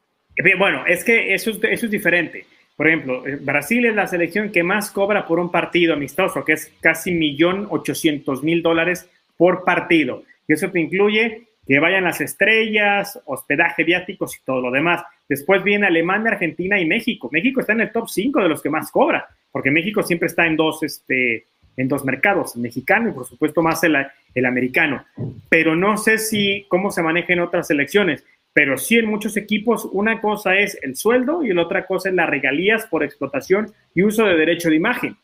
[0.57, 2.45] Bueno, es que eso es, eso es diferente.
[2.79, 6.53] Por ejemplo, eh, Brasil es la selección que más cobra por un partido amistoso, que
[6.53, 10.23] es casi millón ochocientos mil dólares por partido.
[10.47, 15.03] Y eso te incluye que vayan las estrellas, hospedaje, viáticos y todo lo demás.
[15.27, 17.27] Después viene Alemania, Argentina y México.
[17.33, 20.47] México está en el top 5 de los que más cobra, porque México siempre está
[20.47, 25.03] en dos, este, en dos mercados, el mexicano y por supuesto más el, americano.
[25.49, 28.23] Pero no sé si cómo se maneja en otras selecciones,
[28.59, 32.15] pero sí en muchos equipos una cosa es el sueldo y la otra cosa es
[32.15, 35.15] las regalías por explotación y uso de derecho de imagen.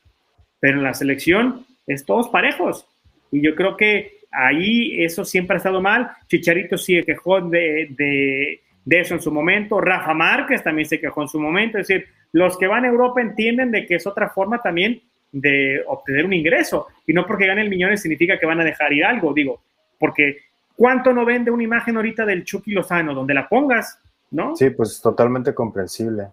[0.62, 2.88] Pero en la selección es todos parejos.
[3.34, 6.12] Y yo creo que ahí eso siempre ha estado mal.
[6.30, 8.62] Chicharito sí quejó de, de,
[9.02, 9.82] eso en su momento.
[9.82, 11.78] Rafa Márquez también se quejó en su momento.
[11.78, 15.02] Es decir, los que van a Europa entienden de que es otra forma también
[15.34, 16.88] de obtener un ingreso.
[17.06, 19.34] Y no porque ganen millones significa que van a dejar ir algo.
[19.34, 19.62] Digo,
[20.00, 20.38] porque
[20.76, 23.14] ¿cuánto no vende una imagen ahorita del Chucky Lozano?
[23.14, 24.00] Donde la pongas,
[24.32, 24.56] ¿no?
[24.56, 26.28] Sí, pues totalmente comprensible.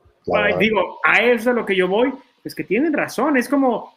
[0.58, 2.12] digo, a eso es lo que yo voy.
[2.44, 3.36] Es que tienen razón.
[3.36, 3.94] Es como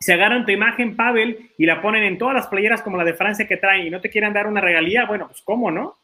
[0.00, 3.12] se agarran tu imagen, Pavel, y la ponen en todas las playeras como la de
[3.12, 5.98] Francia que traen y no te quieren dar una regalía, bueno, pues cómo, ¿no?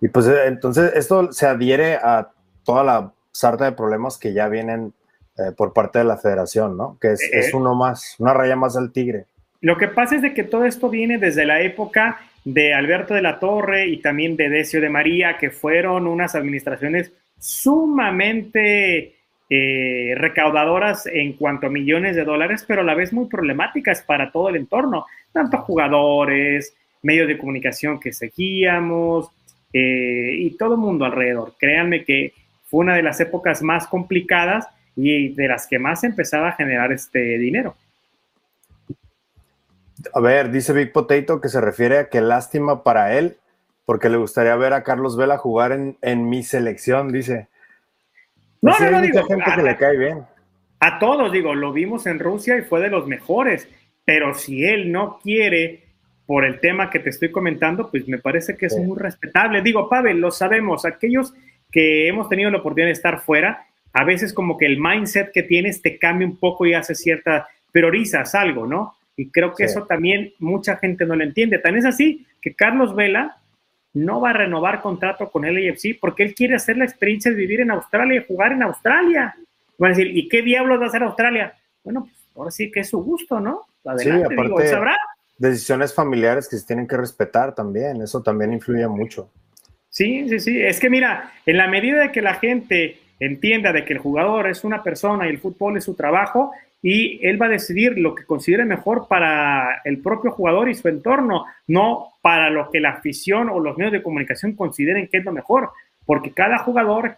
[0.00, 2.30] Y pues eh, entonces esto se adhiere a
[2.64, 4.94] toda la sarta de problemas que ya vienen
[5.38, 6.98] eh, por parte de la federación, ¿no?
[7.00, 9.26] Que es, es, eh, uno más, una raya más al tigre.
[9.60, 13.22] Lo que pasa es de que todo esto viene desde la época de Alberto de
[13.22, 19.14] la Torre y también de Decio de María, que fueron unas administraciones sumamente
[19.50, 24.32] eh, recaudadoras en cuanto a millones de dólares, pero a la vez muy problemáticas para
[24.32, 29.30] todo el entorno, tanto jugadores, medios de comunicación que seguíamos
[29.72, 31.54] eh, y todo el mundo alrededor.
[31.58, 32.32] Créanme que
[32.64, 36.92] fue una de las épocas más complicadas y de las que más empezaba a generar
[36.92, 37.76] este dinero.
[40.14, 43.36] A ver, dice Big Potato que se refiere a que lástima para él,
[43.84, 47.48] porque le gustaría ver a Carlos Vela jugar en, en mi selección, dice.
[48.60, 49.24] No, no, no, digo.
[49.24, 50.22] gente a, que le cae bien.
[50.80, 53.68] A todos, digo, lo vimos en Rusia y fue de los mejores.
[54.04, 55.84] Pero si él no quiere,
[56.26, 59.62] por el tema que te estoy comentando, pues me parece que es muy respetable.
[59.62, 61.34] Digo, Pavel, lo sabemos, aquellos
[61.70, 65.42] que hemos tenido la oportunidad de estar fuera, a veces como que el mindset que
[65.42, 68.94] tienes te cambia un poco y hace cierta, priorizas algo, ¿no?
[69.16, 71.58] Y creo que eso también mucha gente no lo entiende.
[71.58, 73.38] Tan es así que Carlos Vela
[73.94, 77.36] no va a renovar contrato con el AFC porque él quiere hacer la experiencia de
[77.36, 79.34] vivir en Australia y jugar en Australia.
[79.78, 81.54] Van a decir, ¿y qué diablos va a hacer Australia?
[81.84, 83.66] Bueno, pues ahora sí que es su gusto, ¿no?
[83.84, 84.96] Adelante, sí, aparte, sabrá.
[85.36, 89.30] Decisiones familiares que se tienen que respetar también, eso también influye mucho.
[89.88, 90.62] Sí, sí, sí.
[90.62, 94.48] Es que mira, en la medida de que la gente entienda de que el jugador
[94.48, 98.14] es una persona y el fútbol es su trabajo, y él va a decidir lo
[98.14, 102.90] que considere mejor para el propio jugador y su entorno, no para lo que la
[102.90, 105.70] afición o los medios de comunicación consideren que es lo mejor,
[106.04, 107.16] porque cada jugador,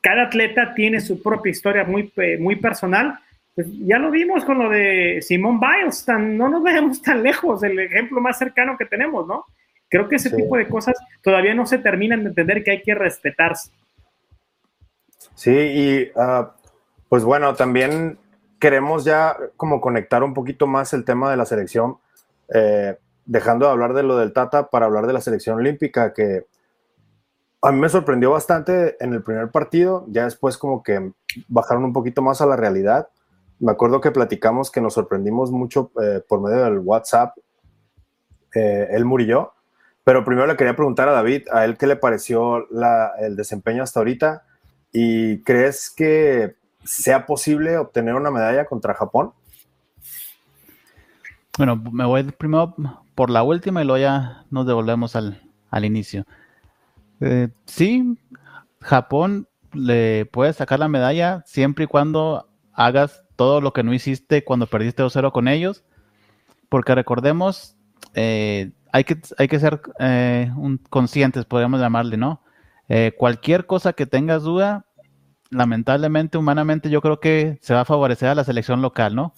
[0.00, 3.18] cada atleta tiene su propia historia muy, muy personal.
[3.54, 7.78] Pues ya lo vimos con lo de Simón Biles, no nos vayamos tan lejos, el
[7.78, 9.44] ejemplo más cercano que tenemos, ¿no?
[9.90, 12.94] Creo que ese tipo de cosas todavía no se terminan de entender que hay que
[12.94, 13.70] respetarse.
[15.34, 16.50] Sí, y ah,
[17.10, 18.16] pues bueno, también
[18.62, 21.98] queremos ya como conectar un poquito más el tema de la selección,
[22.54, 26.46] eh, dejando de hablar de lo del Tata para hablar de la selección olímpica, que
[27.60, 31.10] a mí me sorprendió bastante en el primer partido, ya después como que
[31.48, 33.08] bajaron un poquito más a la realidad.
[33.58, 37.36] Me acuerdo que platicamos que nos sorprendimos mucho eh, por medio del WhatsApp,
[38.54, 39.54] eh, él murió,
[40.04, 42.68] pero primero le quería preguntar a David, a él qué le pareció
[43.18, 44.44] el desempeño hasta ahorita
[44.92, 49.32] y crees que sea posible obtener una medalla contra Japón?
[51.58, 52.74] Bueno, me voy primero
[53.14, 55.40] por la última y luego ya nos devolvemos al,
[55.84, 56.24] inicio.
[57.20, 58.18] Eh, sí,
[58.80, 64.44] Japón le puede sacar la medalla siempre y cuando hagas todo lo que no hiciste
[64.44, 65.84] cuando perdiste 2-0 con ellos,
[66.70, 67.76] porque recordemos,
[68.14, 70.50] eh, hay, que, hay que ser eh,
[70.88, 72.40] conscientes, podríamos llamarle, ¿no?
[73.16, 74.84] cualquier cosa que tengas duda,
[75.52, 79.34] lamentablemente, humanamente, yo creo que se va a favorecer a la selección local, ¿no?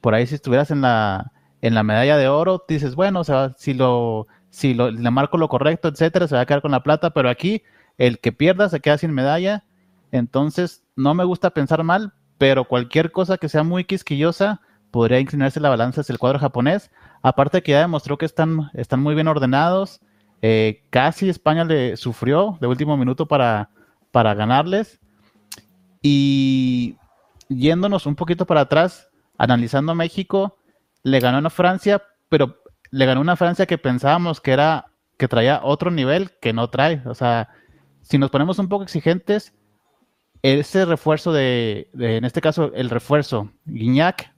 [0.00, 3.22] Por ahí si estuvieras en la, en la medalla de oro, dices, bueno,
[3.56, 6.82] si lo, si lo, le marco lo correcto, etcétera, se va a quedar con la
[6.82, 7.62] plata, pero aquí
[7.98, 9.64] el que pierda se queda sin medalla.
[10.12, 14.60] Entonces, no me gusta pensar mal, pero cualquier cosa que sea muy quisquillosa
[14.92, 16.90] podría inclinarse la balanza hacia el cuadro japonés.
[17.22, 20.00] Aparte que ya demostró que están, están muy bien ordenados.
[20.40, 23.70] Eh, casi España le sufrió de último minuto para,
[24.12, 25.00] para ganarles.
[26.02, 26.96] Y
[27.48, 30.58] yéndonos un poquito para atrás, analizando México,
[31.02, 35.60] le ganó a Francia, pero le ganó una Francia que pensábamos que era que traía
[35.62, 37.02] otro nivel que no trae.
[37.06, 37.48] O sea,
[38.02, 39.52] si nos ponemos un poco exigentes,
[40.42, 44.32] ese refuerzo de, en este caso, el refuerzo Guiñac,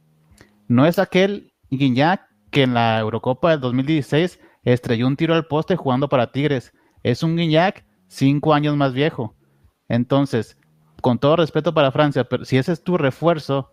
[0.68, 5.76] no es aquel Guiñac que en la Eurocopa del 2016 estrelló un tiro al poste
[5.76, 6.72] jugando para Tigres.
[7.02, 9.36] Es un Guiñac cinco años más viejo.
[9.88, 10.56] Entonces,
[11.00, 13.70] con todo respeto para Francia, pero si ese es tu refuerzo,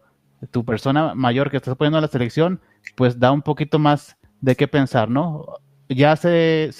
[0.51, 2.61] tu persona mayor que estás poniendo a la selección,
[2.95, 5.45] pues da un poquito más de qué pensar, ¿no?
[5.89, 6.71] Ya se,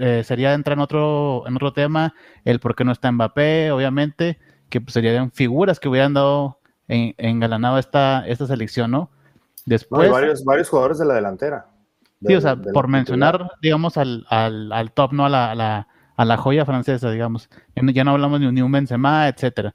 [0.00, 2.14] eh, sería entrar en otro, en otro tema,
[2.44, 4.38] el por qué no está Mbappé, obviamente,
[4.68, 9.10] que pues, serían figuras que hubieran dado en, engalanado esta, esta selección, ¿no?
[9.64, 10.10] Después.
[10.10, 11.66] varios, varios jugadores de la delantera.
[12.24, 15.26] sí, o sea, por mencionar, digamos, al, al, al, top, ¿no?
[15.26, 17.48] A la, a la, a la joya francesa, digamos.
[17.74, 19.74] Ya no hablamos ni, un Benzema, etcétera.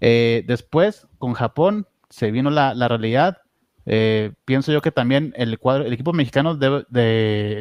[0.00, 3.38] Eh, después, con Japón, se vino la, la realidad.
[3.86, 6.58] Eh, pienso yo que también el cuadro, el equipo mexicano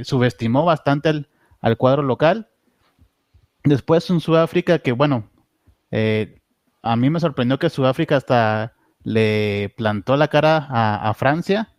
[0.03, 1.29] subestimó bastante al,
[1.61, 2.49] al, cuadro local.
[3.63, 5.29] Después un Sudáfrica que, bueno,
[5.91, 6.41] eh,
[6.81, 11.69] a mí me sorprendió que Sudáfrica hasta le plantó la cara a, Francia.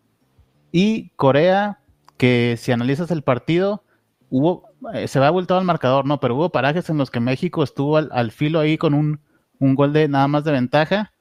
[0.73, 1.81] Y Corea,
[2.17, 3.85] que si analizas el partido,
[4.31, 4.65] hubo,
[5.07, 8.31] se va vuelto al marcador, no, pero hubo parajes en los que México estuvo al,
[8.31, 9.21] filo ahí con un,
[9.59, 11.13] un, gol de nada más de ventaja.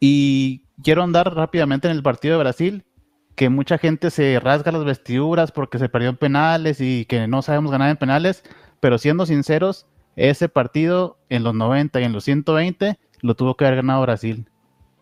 [0.00, 2.84] Y quiero andar rápidamente en el partido de Brasil,
[3.34, 7.42] que mucha gente se rasga las vestiduras porque se perdió en penales y que no
[7.42, 8.42] sabemos ganar en penales,
[8.80, 13.64] pero siendo sinceros, ese partido en los 90 y en los 120 lo tuvo que
[13.64, 14.48] haber ganado Brasil.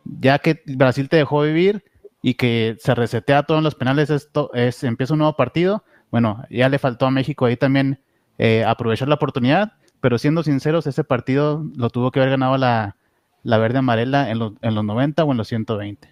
[0.04, 1.84] Ya que Brasil te dejó vivir
[2.22, 5.84] y que se resetea todo en los penales, esto es, empieza un nuevo partido.
[6.10, 8.00] Bueno, ya le faltó a México ahí también
[8.38, 12.96] eh, aprovechar la oportunidad, pero siendo sinceros, ese partido lo tuvo que haber ganado la,
[13.44, 16.08] verde amarela en, en, los 90 o en los 120.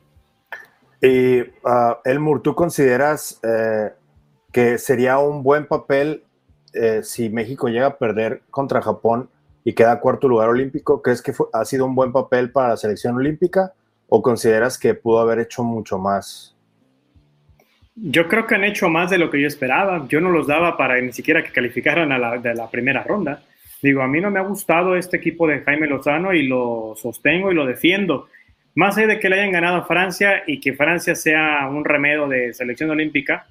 [1.00, 3.92] Y uh, Elmur, ¿tú consideras eh,
[4.52, 6.24] que sería un buen papel
[6.74, 9.30] eh, si México llega a perder contra Japón
[9.64, 13.16] y queda cuarto lugar olímpico, ¿crees que ha sido un buen papel para la selección
[13.16, 13.72] olímpica
[14.08, 16.56] o consideras que pudo haber hecho mucho más?
[17.94, 20.06] Yo creo que han hecho más de lo que yo esperaba.
[20.08, 23.42] Yo no los daba para ni siquiera que calificaran a la, de la primera ronda.
[23.82, 27.52] Digo, a mí no me ha gustado este equipo de Jaime Lozano y lo sostengo
[27.52, 28.28] y lo defiendo.
[28.74, 32.28] Más allá de que le hayan ganado a Francia y que Francia sea un remedio
[32.28, 33.46] de selección olímpica,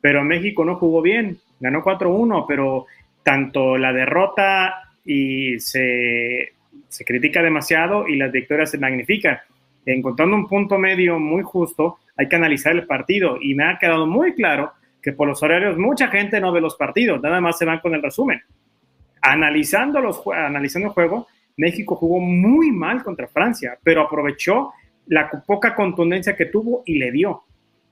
[0.00, 2.86] pero México no jugó bien ganó 4-1, pero
[3.22, 6.54] tanto la derrota y se,
[6.88, 9.38] se, critica demasiado y las victorias se magnifican.
[9.86, 14.06] Encontrando un punto medio muy justo, hay que analizar el partido y me ha quedado
[14.06, 17.64] muy claro que por los horarios mucha gente no ve los partidos, nada más se
[17.64, 18.42] van con el resumen.
[19.22, 24.72] Analizando, los, analizando el juego, México jugó muy mal contra Francia, pero aprovechó
[25.06, 27.42] la poca contundencia que tuvo y le dio.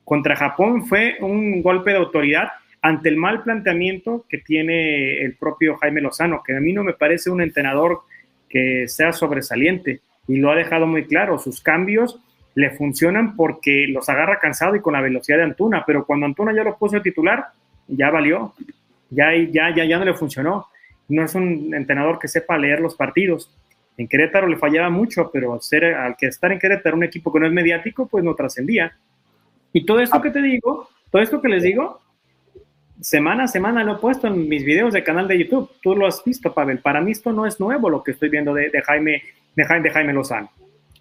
[0.05, 2.49] Contra Japón fue un golpe de autoridad
[2.81, 6.95] ante el mal planteamiento que tiene el propio Jaime Lozano, que a mí no me
[6.95, 8.03] parece un entrenador
[8.49, 12.21] que sea sobresaliente y lo ha dejado muy claro, sus cambios
[12.55, 16.55] le funcionan porque los agarra cansado y con la velocidad de Antuna, pero cuando Antuna
[16.55, 17.47] ya lo puso de titular,
[17.87, 18.53] ya valió,
[19.11, 20.67] ya, ya, ya, ya no le funcionó.
[21.09, 23.51] No es un entrenador que sepa leer los partidos.
[23.97, 27.41] En Querétaro le fallaba mucho, pero ser, al que estar en Querétaro un equipo que
[27.41, 28.97] no es mediático, pues no trascendía.
[29.73, 32.01] Y todo esto que te digo, todo esto que les digo,
[33.01, 35.71] semana a semana lo he puesto en mis videos de canal de YouTube.
[35.83, 36.81] Tú lo has visto, Pavel.
[36.81, 39.23] Para mí esto no es nuevo lo que estoy viendo de, Jaime,
[39.55, 40.51] de Jaime, de Jaime Lozano.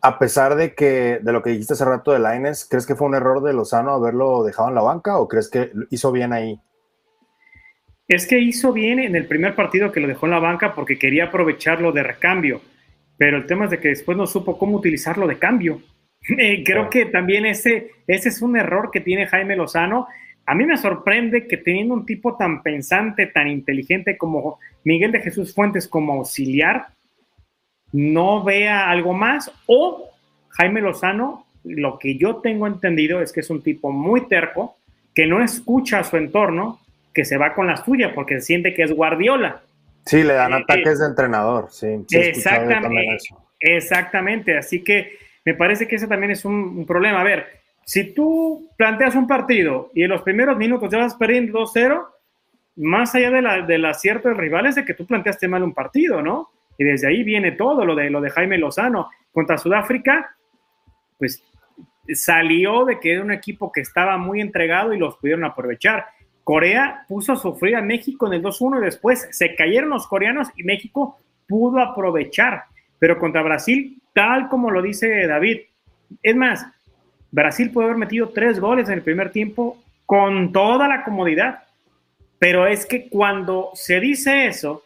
[0.02, 3.08] A pesar de que de lo que dijiste hace rato de Laines, ¿crees que fue
[3.08, 6.60] un error de Lozano haberlo dejado en la banca o crees que hizo bien ahí?
[8.08, 10.98] Es que hizo bien en el primer partido que lo dejó en la banca porque
[10.98, 12.62] quería aprovecharlo de recambio,
[13.18, 15.82] pero el tema es de que después no supo cómo utilizarlo de cambio.
[16.38, 20.08] Eh, creo que también ese, ese es un error que tiene Jaime Lozano.
[20.46, 25.22] A mí me sorprende que teniendo un tipo tan pensante, tan inteligente como Miguel de
[25.22, 26.88] Jesús Fuentes como auxiliar,
[27.94, 29.52] no vea algo más.
[29.68, 30.10] O
[30.50, 34.76] Jaime Lozano, lo que yo tengo entendido es que es un tipo muy terco,
[35.14, 36.80] que no escucha a su entorno,
[37.18, 39.64] que se va con la suya porque siente que es Guardiola.
[40.06, 41.88] Sí, le dan eh, ataques de entrenador, sí.
[42.12, 43.18] exactamente,
[43.60, 47.22] exactamente, así que me parece que ese también es un problema.
[47.22, 47.48] A ver,
[47.84, 52.06] si tú planteas un partido y en los primeros minutos ya vas perdiendo 2-0,
[52.76, 55.74] más allá de la, del acierto del rival es de que tú planteaste mal un
[55.74, 56.52] partido, ¿no?
[56.78, 60.36] Y desde ahí viene todo lo de, lo de Jaime Lozano contra Sudáfrica,
[61.18, 61.44] pues
[62.14, 66.06] salió de que era un equipo que estaba muy entregado y los pudieron aprovechar.
[66.48, 70.48] Corea puso a sufrir a México en el 2-1 y después se cayeron los coreanos
[70.56, 72.64] y México pudo aprovechar.
[73.00, 75.58] Pero contra Brasil, tal como lo dice David,
[76.24, 76.66] es más,
[77.32, 81.64] Brasil puede haber metido tres goles en el primer tiempo con toda la comodidad.
[82.40, 84.84] Pero es que cuando se dice eso,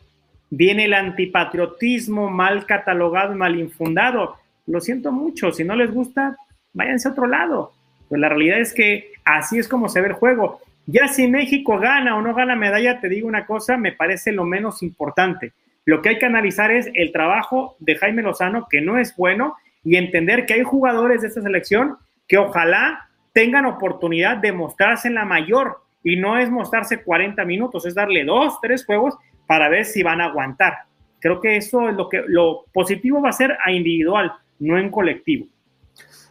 [0.49, 4.35] viene el antipatriotismo mal catalogado y mal infundado.
[4.65, 6.35] Lo siento mucho, si no les gusta,
[6.73, 7.71] váyanse a otro lado.
[8.09, 10.59] Pues la realidad es que así es como se ve el juego.
[10.85, 14.45] Ya si México gana o no gana medalla, te digo una cosa, me parece lo
[14.45, 15.53] menos importante.
[15.85, 19.55] Lo que hay que analizar es el trabajo de Jaime Lozano, que no es bueno,
[19.83, 25.15] y entender que hay jugadores de esta selección que ojalá tengan oportunidad de mostrarse en
[25.15, 29.15] la mayor y no es mostrarse 40 minutos, es darle dos, tres juegos
[29.47, 30.73] para ver si van a aguantar.
[31.19, 34.89] Creo que eso es lo que lo positivo va a ser a individual, no en
[34.89, 35.45] colectivo.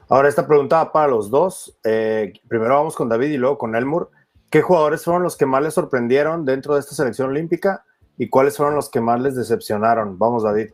[0.09, 1.79] Ahora esta pregunta para los dos.
[1.85, 4.11] Eh, primero vamos con David y luego con Elmur.
[4.51, 7.85] ¿Qué jugadores fueron los que más les sorprendieron dentro de esta selección olímpica
[8.19, 10.19] y cuáles fueron los que más les decepcionaron?
[10.19, 10.71] Vamos, David.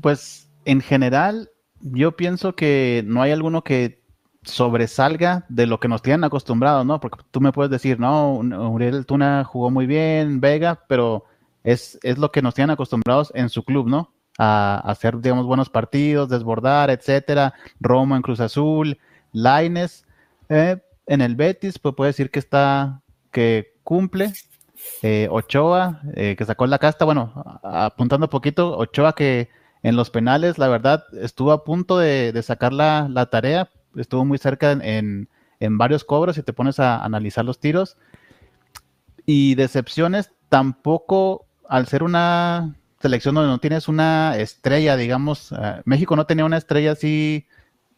[0.00, 1.50] Pues en general,
[1.80, 4.04] yo pienso que no hay alguno que
[4.42, 7.00] sobresalga de lo que nos tienen acostumbrados, ¿no?
[7.00, 11.24] Porque tú me puedes decir, no, Uriel Tuna jugó muy bien, Vega, pero
[11.62, 14.12] es, es lo que nos tienen acostumbrados en su club, ¿no?
[14.38, 17.54] A, hacer, digamos, buenos partidos, desbordar, etcétera.
[17.80, 18.98] Romo en Cruz Azul,
[19.32, 20.04] Laines,
[20.48, 24.32] eh, en el Betis, pues puede decir que está, que cumple.
[25.02, 27.32] Eh, Ochoa, eh, que sacó la casta, bueno,
[27.62, 29.48] apuntando un poquito, Ochoa que
[29.82, 34.72] en los penales, la verdad, estuvo a punto de, sacar la, tarea, estuvo muy cerca
[34.72, 35.28] en,
[35.60, 37.96] varios cobros y te pones a analizar los tiros.
[39.26, 46.16] Y decepciones tampoco, al ser una selección donde no tienes una estrella, digamos, eh, México
[46.16, 47.46] no tenía una estrella así,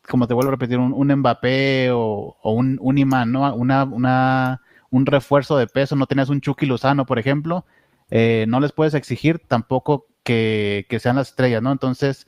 [0.09, 3.55] como te vuelvo a repetir, un, un Mbappé o, un, un, imán, ¿no?
[3.55, 7.65] Una, una, un refuerzo de peso, no tenías un Chucky Lozano, por ejemplo,
[8.11, 11.73] eh, no les puedes exigir tampoco que, sean las estrellas, ¿no?
[11.73, 12.27] Entonces,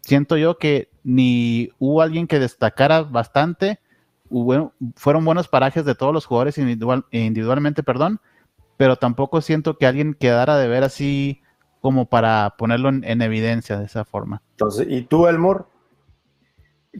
[0.00, 3.80] siento yo que ni hubo alguien que destacara bastante,
[4.96, 8.20] fueron buenos parajes de todos los jugadores individualmente, perdón,
[8.78, 11.42] pero tampoco siento que alguien quedara de ver así
[11.80, 14.40] como para ponerlo en, evidencia de esa forma.
[14.52, 15.64] Entonces, ¿y tú, Elmore?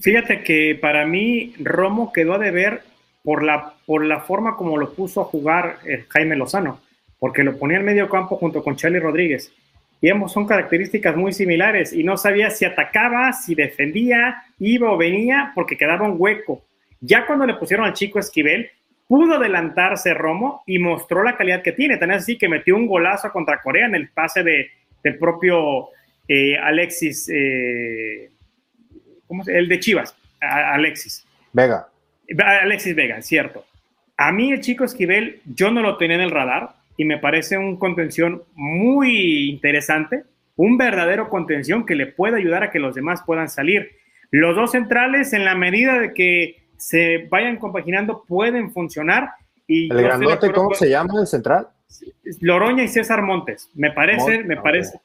[0.01, 2.83] Fíjate que para mí Romo quedó a deber
[3.23, 6.81] por la, por la forma como lo puso a jugar eh, Jaime Lozano,
[7.19, 9.53] porque lo ponía en medio campo junto con Charlie Rodríguez
[10.03, 14.99] y ambos son características muy similares y no sabía si atacaba, si defendía, iba o
[14.99, 16.65] venía porque quedaba un hueco.
[17.01, 18.69] Ya cuando le pusieron al chico Esquivel,
[19.07, 21.99] pudo adelantarse Romo y mostró la calidad que tiene.
[21.99, 24.71] Tan así que metió un golazo contra Corea en el pase de,
[25.05, 25.91] del propio
[26.27, 28.29] eh, Alexis, eh,
[29.33, 31.25] ¿cómo se El de Chivas, Alexis.
[31.55, 31.89] Vega.
[32.39, 33.65] Alexis Vega, cierto.
[34.19, 37.57] A mí el chico Esquivel, yo no lo tenía en el radar y me parece
[37.57, 40.25] un contención muy interesante,
[40.57, 43.93] un verdadero contención que le puede ayudar a que los demás puedan salir.
[44.31, 49.31] Los dos centrales, en la medida de que se vayan compaginando, pueden funcionar.
[49.67, 51.69] Y ¿El grandote cómo se llama el central?
[52.43, 53.71] Loroña y César Montes.
[53.73, 55.01] Me parece, me parece.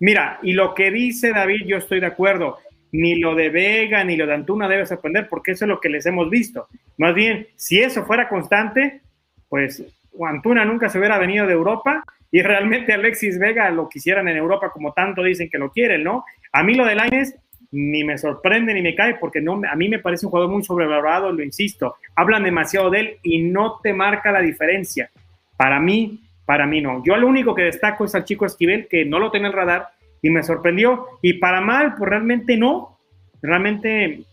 [0.00, 2.58] Mira, y lo que dice David, yo estoy de acuerdo.
[2.96, 5.88] Ni lo de Vega ni lo de Antuna debe sorprender porque eso es lo que
[5.88, 6.68] les hemos visto.
[6.96, 9.00] Más bien, si eso fuera constante,
[9.48, 9.84] pues
[10.26, 14.70] Antuna nunca se hubiera venido de Europa y realmente Alexis Vega lo quisieran en Europa
[14.70, 16.24] como tanto dicen que lo quieren, ¿no?
[16.52, 17.36] A mí lo de Lainez
[17.72, 20.64] ni me sorprende ni me cae porque no, a mí me parece un jugador muy
[20.64, 21.96] sobrevalorado, lo insisto.
[22.14, 25.10] Hablan demasiado de él y no te marca la diferencia.
[25.56, 27.02] Para mí, para mí no.
[27.04, 29.58] Yo lo único que destaco es al chico Esquivel que no lo tenía en el
[29.58, 29.88] radar
[30.26, 31.06] y me sorprendió.
[31.22, 32.98] Y para mal, pues realmente no.
[33.42, 34.24] Realmente,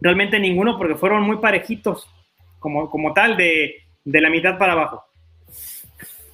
[0.00, 2.08] realmente ninguno porque fueron muy parejitos
[2.58, 5.04] como, como tal de, de la mitad para abajo.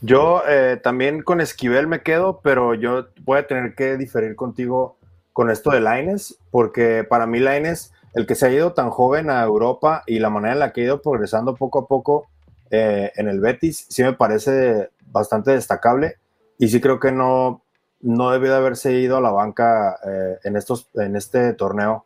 [0.01, 4.97] Yo eh, también con Esquivel me quedo, pero yo voy a tener que diferir contigo
[5.33, 9.31] con esto de Laines, porque para mí Laines, el que se ha ido tan joven
[9.31, 12.27] a Europa y la manera en la que ha ido progresando poco a poco
[12.71, 16.17] eh, en el Betis, sí me parece bastante destacable
[16.59, 17.63] y sí creo que no,
[18.01, 22.05] no debió de haberse ido a la banca eh, en, estos, en este torneo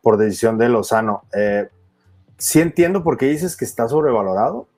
[0.00, 1.24] por decisión de Lozano.
[2.38, 4.68] sí entiendo por qué dices que está sobrevalorado,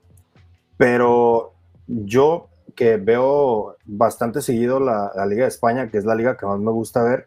[0.79, 1.53] pero
[1.87, 6.59] yo que veo bastante seguido la, Liga de España, que es la liga que más
[6.59, 7.27] me gusta ver,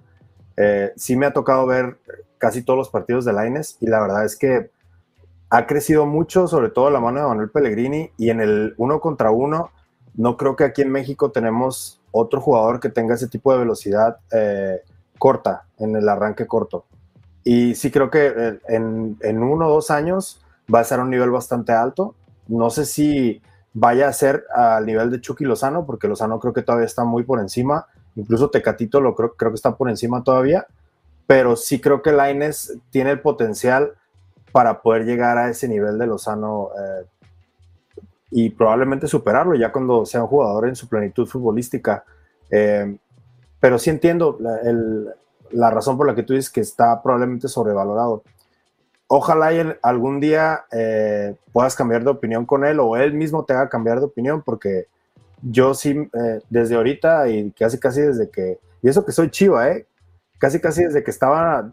[0.57, 1.97] eh, sí me ha tocado ver
[2.37, 4.71] casi todos los partidos de Laines y la verdad es que
[5.49, 9.31] ha crecido mucho, sobre todo la mano de Manuel Pellegrini y en el uno contra
[9.31, 9.71] uno,
[10.15, 14.17] no creo que aquí en México tenemos otro jugador que tenga ese tipo de velocidad
[14.31, 14.81] eh,
[15.19, 16.85] corta, en el arranque corto.
[17.43, 20.41] Y sí creo que eh, en, en uno o dos años
[20.73, 22.15] va a a un nivel bastante alto.
[22.47, 23.41] No sé si
[23.73, 27.23] vaya a ser al nivel de Chucky Lozano, porque Lozano creo que todavía está muy
[27.23, 27.85] por encima.
[28.15, 30.65] Incluso Tecatito lo creo, creo que está por encima todavía.
[31.27, 33.91] Pero sí creo que Laines tiene el potencial
[34.53, 37.05] para poder llegar a ese nivel de Lozano eh,
[38.31, 42.03] y probablemente superarlo ya cuando sea un jugador en su plenitud futbolística.
[42.49, 42.97] Eh,
[43.59, 44.37] pero sí entiendo
[45.51, 48.23] la, razón por la que tú dices que está probablemente sobrevalorado.
[49.07, 53.69] Ojalá algún día eh, puedas cambiar de opinión con él o él mismo te haga
[53.69, 54.87] cambiar de opinión, porque
[55.41, 56.09] yo sí,
[56.49, 59.85] desde ahorita y casi casi desde que, y eso que soy chiva, ¿eh?
[60.39, 61.69] casi casi desde que estaba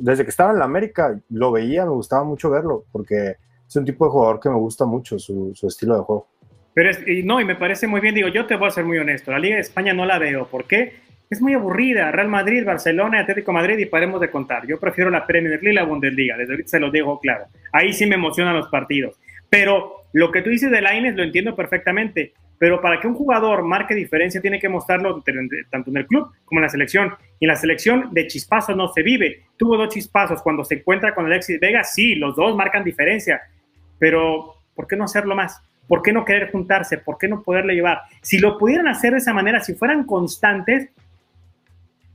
[0.00, 3.36] desde que estaba en la América lo veía, me gustaba mucho verlo, porque
[3.70, 6.26] es un tipo de jugador que me gusta mucho, su, estilo de juego.
[6.74, 8.98] Pero y no, y me parece muy bien, digo, yo te voy a ser muy
[8.98, 10.94] honesto, la Liga de España no la veo, ¿por qué?
[11.30, 14.66] Es muy aburrida, Real Madrid, Barcelona, Atlético Madrid y paremos de contar.
[14.66, 17.44] Yo prefiero la Premier League y la Bundesliga, desde ahorita se lo digo claro.
[17.72, 19.16] Ahí sí me emocionan los partidos.
[19.48, 22.32] Pero lo que tú dices de Laines lo entiendo perfectamente.
[22.60, 25.24] Pero para que un jugador marque diferencia, tiene que mostrarlo
[25.70, 27.14] tanto en el club como en la selección.
[27.38, 29.44] Y en la selección de chispazos no se vive.
[29.56, 30.42] Tuvo dos chispazos.
[30.42, 33.40] Cuando se encuentra con Alexis Vega, sí, los dos marcan diferencia.
[34.00, 35.62] Pero, ¿por qué no hacerlo más?
[35.86, 36.98] ¿Por qué no querer juntarse?
[36.98, 38.00] ¿Por qué no poderle llevar?
[38.22, 40.88] Si lo pudieran hacer de esa manera, si fueran constantes,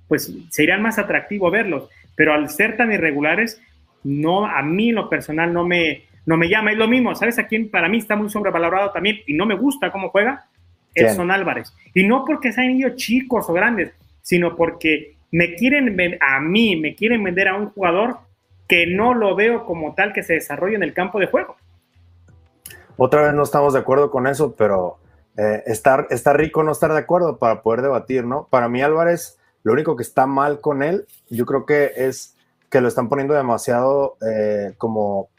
[0.10, 1.90] pues serían más atractivo verlos.
[2.16, 3.62] Pero al ser tan irregulares,
[4.04, 6.72] no, a mí en lo personal no me, no me llama.
[6.72, 9.56] Es lo mismo, ¿sabes a quién para mí está muy sobrevalorado también y no me
[9.56, 10.46] gusta cómo juega?
[10.94, 11.74] Edson Álvarez.
[11.94, 16.96] Y no porque sean ellos chicos o grandes, sino porque me quieren a mí, me
[16.96, 18.20] quieren vender a un jugador
[18.68, 21.58] que no lo veo como tal que se desarrolle en el campo de juego.
[22.98, 24.98] Otra vez no estamos de acuerdo con eso, pero
[25.38, 28.48] eh, está, rico no estar de acuerdo para poder debatir, ¿no?
[28.50, 32.36] Para mí Álvarez, lo único que está mal con él, yo creo que es
[32.70, 35.30] que lo están poniendo demasiado eh, como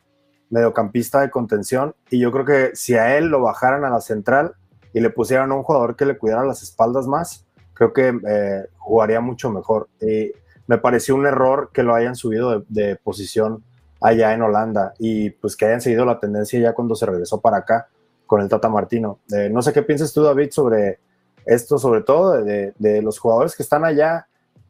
[0.50, 4.54] mediocampista de contención y yo creo que si a él lo bajaran a la central
[4.92, 8.66] y le pusieran a un jugador que le cuidara las espaldas más, creo que eh,
[8.78, 9.88] jugaría mucho mejor.
[10.00, 10.32] Y
[10.66, 13.62] me pareció un error que lo hayan subido de, posición
[14.06, 17.58] allá en Holanda y pues que hayan seguido la tendencia ya cuando se regresó para
[17.58, 17.88] acá
[18.24, 19.18] con el Tata Martino.
[19.32, 21.00] Eh, no sé qué piensas tú, David, sobre
[21.44, 24.26] esto, sobre todo de, los jugadores que están allá.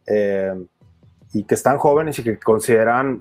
[0.06, 0.54] Eh,
[1.32, 3.20] y que están jóvenes y que consideran,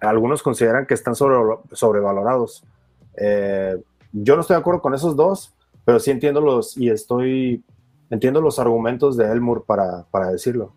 [0.00, 1.36] algunos consideran que están sobre,
[1.72, 2.62] sobrevalorados.
[3.16, 5.52] Eh, yo no estoy de acuerdo con esos dos,
[5.84, 7.64] pero sí entiendo los y estoy
[8.10, 10.74] entiendo los argumentos de Elmur para, para decirlo.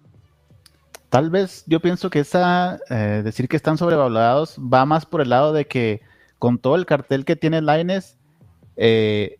[1.09, 5.29] Tal vez yo pienso que esa eh, decir que están sobrevalorados va más por el
[5.29, 6.01] lado de que
[6.37, 8.17] con todo el cartel que tiene Laines
[8.77, 9.39] eh,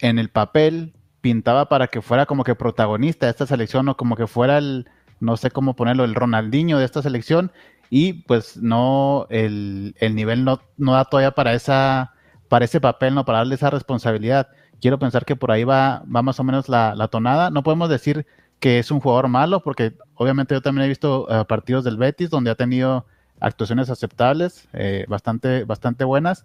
[0.00, 4.16] en el papel pintaba para que fuera como que protagonista de esta selección o como
[4.16, 7.50] que fuera el, no sé cómo ponerlo, el Ronaldinho de esta selección
[7.90, 12.12] y pues no, el, nivel no, no, da todavía para, esa,
[12.48, 14.48] para ese papel, no para darle esa responsabilidad.
[14.80, 17.50] Quiero pensar que por ahí va, va más o menos la, tonada.
[17.50, 18.26] No podemos decir
[18.60, 22.30] que es un jugador malo, porque obviamente yo también he visto eh, partidos del Betis
[22.30, 23.06] donde ha tenido
[23.40, 26.44] actuaciones aceptables, eh, bastante, bastante buenas,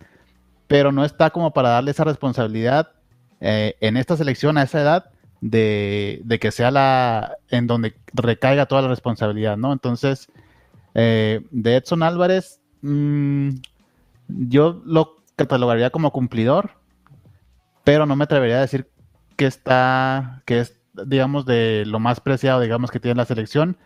[0.67, 2.91] pero no está como para darle esa responsabilidad
[3.39, 8.83] eh, en esta selección a esa edad de, que sea la en donde recaiga toda
[8.83, 9.73] la responsabilidad, ¿no?
[9.73, 10.27] Entonces,
[10.93, 13.49] eh, de Edson Álvarez, mm,
[14.27, 16.71] yo lo catalogaría como cumplidor,
[17.83, 18.87] pero no me atrevería a decir
[19.35, 20.59] que está, que
[20.93, 23.77] digamos, de lo más preciado, digamos, que tiene la selección.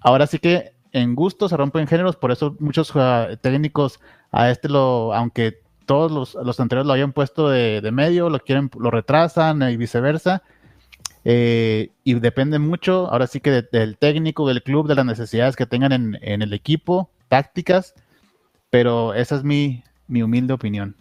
[0.00, 4.68] Ahora sí que en gusto se rompen géneros, por eso muchos uh, técnicos a este
[4.68, 9.62] lo, aunque todos los, los anteriores lo hayan puesto de, medio, lo quieren, lo retrasan
[9.62, 10.42] y viceversa.
[11.24, 15.66] Eh, y depende mucho, ahora sí que del técnico, del club, de las necesidades que
[15.66, 17.94] tengan en, el equipo, tácticas,
[18.70, 20.94] pero esa es mi, humilde opinión.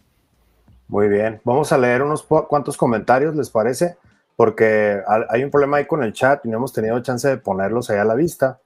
[0.87, 3.97] Muy bien, vamos a leer unos cuantos comentarios, ¿les parece?
[4.37, 7.89] Porque hay un problema ahí con el chat y no hemos tenido chance de ponerlos
[7.89, 8.59] ahí a la vista.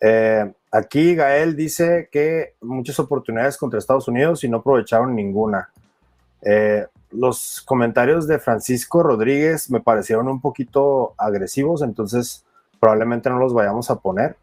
[0.00, 5.70] Eh, aquí Gael dice que muchas oportunidades contra Estados Unidos y no aprovecharon ninguna.
[6.42, 12.44] Eh, los comentarios de Francisco Rodríguez me parecieron un poquito agresivos, entonces
[12.80, 14.36] probablemente no los vayamos a poner.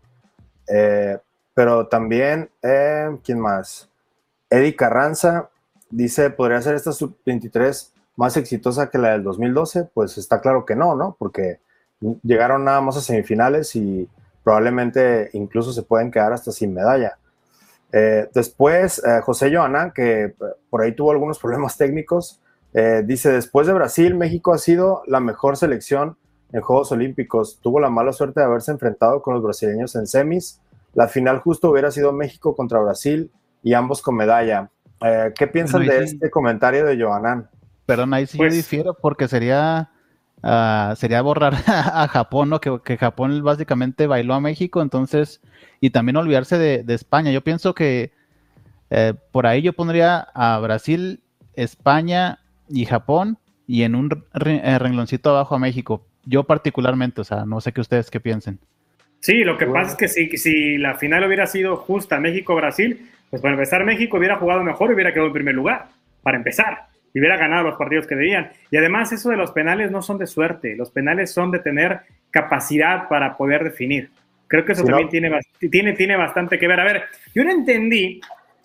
[0.67, 1.17] Eh,
[1.53, 2.49] pero también,
[3.21, 3.89] ¿quién más?
[4.49, 5.49] Eddie Carranza
[5.89, 9.89] dice, ¿podría ser esta sub-23 más exitosa que la del 2012?
[9.93, 11.15] Pues está claro que no, ¿no?
[11.17, 11.59] Porque
[12.23, 14.07] llegaron nada más a semifinales y
[14.43, 17.17] probablemente incluso se pueden quedar hasta sin medalla.
[17.91, 20.33] Eh, después, José Joana, que
[20.69, 22.41] por ahí tuvo algunos problemas técnicos,
[22.73, 26.17] eh, dice, después de Brasil, México ha sido la mejor selección
[26.51, 27.59] en Juegos Olímpicos.
[27.61, 30.59] Tuvo la mala suerte de haberse enfrentado con los brasileños en semis,
[30.93, 33.31] la final justo hubiera sido México contra Brasil
[33.63, 34.69] y ambos con medalla.
[35.01, 37.49] Eh, ¿Qué piensan de este comentario de Johanan?
[37.85, 39.89] Perdón, ahí sí yo pues difiero porque sería,
[40.41, 42.61] ah, sería borrar a Japón, ¿no?
[42.61, 45.41] Que, Japón básicamente bailó a México, entonces,
[45.81, 47.31] y también olvidarse de, España.
[47.31, 48.11] Yo pienso que
[48.89, 51.21] eh, por ahí yo pondría a Brasil,
[51.55, 56.05] España y Japón y en un eh, rengloncito abajo a México.
[56.25, 58.59] Yo particularmente, o sea, no sé qué ustedes qué piensen.
[59.19, 63.41] Sí, lo que pasa es que si, si la final hubiera sido justa México-Brasil, pues
[63.41, 65.87] para empezar México hubiera jugado mejor y hubiera quedado en primer lugar,
[66.21, 68.51] para empezar, y hubiera ganado los partidos que debían.
[68.71, 72.01] Y además eso de los penales no son de suerte, los penales son de tener
[72.31, 74.09] capacidad para poder definir.
[74.47, 75.31] Creo que eso también tiene,
[75.71, 76.79] tiene, tiene bastante que ver.
[76.79, 77.03] A ver,
[77.33, 78.21] yo no entendí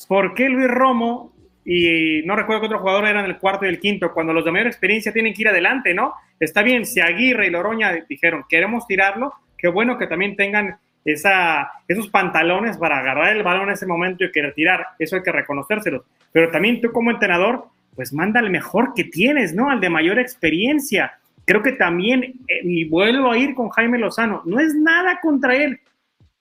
[0.07, 1.33] por qué Luis Romo
[1.65, 4.51] y no recuerdo qué otro jugador eran el cuarto y el quinto, cuando los de
[4.51, 6.15] mayor experiencia tienen que ir adelante, ¿no?
[6.41, 11.71] Está bien, si Aguirre y Loroña dijeron, queremos tirarlo, qué bueno que también tengan esa,
[11.87, 14.87] esos pantalones para agarrar el balón en ese momento y querer tirar.
[14.99, 16.05] Eso hay que reconocérselo.
[16.33, 17.67] Pero también tú como entrenador,
[17.99, 19.71] pues manda al mejor que tienes, ¿no?
[19.71, 21.19] Al de mayor experiencia.
[21.45, 25.57] Creo que también, eh, y vuelvo a ir con Jaime Lozano, no es nada contra
[25.57, 25.81] él,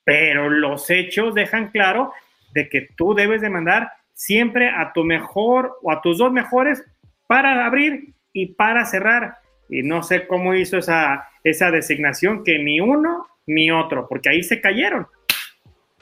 [0.04, 2.14] pero los hechos dejan claro
[2.54, 6.84] de que tú debes de mandar siempre a tu mejor o a tus dos mejores
[7.26, 9.38] para abrir y para cerrar.
[9.68, 14.44] Y no sé cómo hizo esa, esa designación que ni uno ni otro, porque ahí
[14.44, 15.08] se cayeron.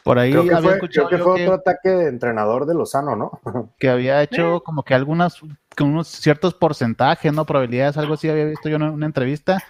[0.05, 3.39] Por ahí había fue, escuchado que fue otro ataque de entrenador de Lozano, ¿no?
[3.79, 5.39] Que había hecho como que algunas,
[5.75, 7.47] con unos ciertos porcentajes, ¿no?
[7.47, 9.63] Probabilidades, algo así había visto yo en una entrevista,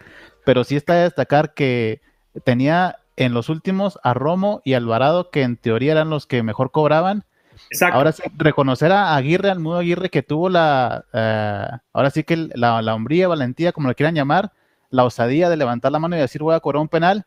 [0.43, 2.01] pero sí está de destacar que
[2.43, 6.71] tenía en los últimos a Romo y Alvarado, que en teoría eran los que mejor
[6.71, 7.23] cobraban.
[7.71, 7.97] Exacto.
[7.97, 12.35] Ahora sí, reconocer a Aguirre, al mudo Aguirre, que tuvo la, eh, ahora sí que
[12.35, 14.51] la, la hombría, valentía, como lo quieran llamar,
[14.89, 17.25] la osadía de levantar la mano y decir voy a cobrar un penal,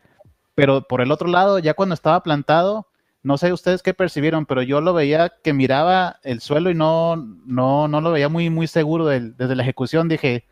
[0.54, 2.86] pero por el otro lado, ya cuando estaba plantado,
[3.29, 7.14] no sé ustedes qué percibieron, pero yo lo veía que miraba el suelo y no,
[7.45, 10.09] no, no lo veía muy, muy seguro desde la ejecución.
[10.09, 10.45] Dije,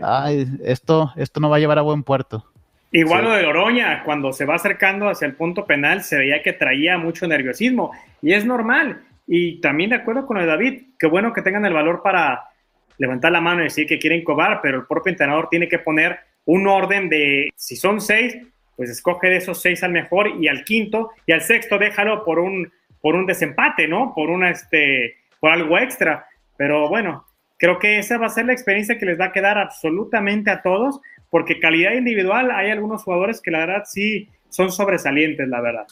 [0.00, 2.44] Ay, esto, esto no va a llevar a buen puerto.
[2.92, 6.52] Igual lo de Oroña, cuando se va acercando hacia el punto penal, se veía que
[6.52, 7.90] traía mucho nerviosismo
[8.22, 9.02] y es normal.
[9.26, 12.44] Y también de acuerdo con el David, qué bueno que tengan el valor para
[12.96, 16.20] levantar la mano y decir que quieren cobrar, pero el propio entrenador tiene que poner
[16.44, 18.36] un orden de, si son seis,
[18.76, 22.38] pues escoge de esos seis al mejor y al quinto y al sexto déjalo por
[22.38, 24.12] un, por un desempate, ¿no?
[24.14, 26.26] Por una, este, por algo extra.
[26.56, 27.26] Pero bueno,
[27.58, 30.62] creo que esa va a ser la experiencia que les va a quedar absolutamente a
[30.62, 31.00] todos,
[31.30, 35.86] porque calidad individual hay algunos jugadores que la verdad sí son sobresalientes, la verdad.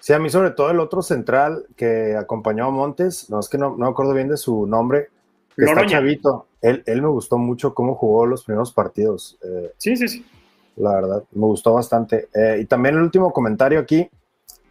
[0.00, 3.58] Sí, a mí sobre todo el otro central que acompañó a Montes, no es que
[3.58, 5.08] no, no me acuerdo bien de su nombre,
[5.56, 6.46] que está chavito.
[6.62, 9.38] Él, él, me gustó mucho cómo jugó los primeros partidos.
[9.42, 10.24] Eh, sí, sí, sí
[10.78, 12.28] la verdad, me gustó bastante.
[12.34, 14.08] Eh, y también el último comentario aquí,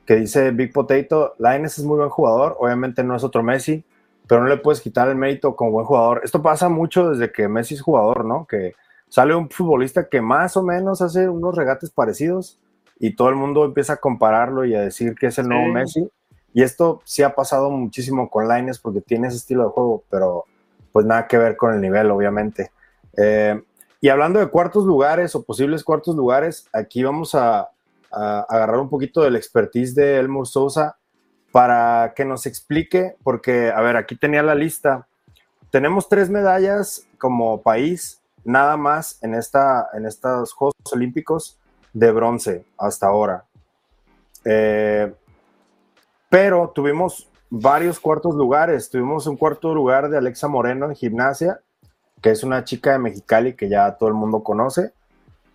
[0.05, 3.83] que dice Big Potato, Laines es muy buen jugador, obviamente no es otro Messi,
[4.27, 6.21] pero no le puedes quitar el mérito como buen jugador.
[6.23, 8.45] Esto pasa mucho desde que Messi es jugador, ¿no?
[8.45, 8.73] Que
[9.09, 12.59] sale un futbolista que más o menos hace unos regates parecidos
[12.99, 16.09] y todo el mundo empieza a compararlo y a decir que es el nuevo Messi.
[16.53, 20.45] Y esto sí ha pasado muchísimo con Laines porque tiene ese estilo de juego, pero
[20.91, 22.71] pues nada que ver con el nivel, obviamente.
[23.15, 23.61] Eh,
[23.99, 27.69] y hablando de cuartos lugares o posibles cuartos lugares, aquí vamos a,
[28.09, 30.97] agarrar un poquito del expertise de Elmore Sousa
[31.51, 35.07] para que nos explique, porque, a ver, aquí tenía la lista.
[35.71, 41.59] Tenemos tres medallas como país, nada más en, esta, en estos Juegos Olímpicos
[41.91, 43.43] de bronce hasta ahora.
[44.45, 45.13] Eh,
[46.29, 48.89] pero tuvimos varios cuartos lugares.
[48.89, 51.59] Tuvimos un cuarto lugar de Alexa Moreno en gimnasia,
[52.27, 54.91] que es una chica de Mexicali que ya todo el mundo conoce.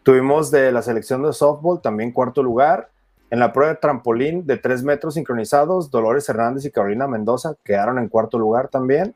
[0.03, 2.89] Tuvimos de la selección de softball también cuarto lugar.
[3.29, 7.99] En la prueba de trampolín de tres metros sincronizados, Dolores Hernández y Carolina Mendoza quedaron
[7.99, 9.14] en cuarto lugar también.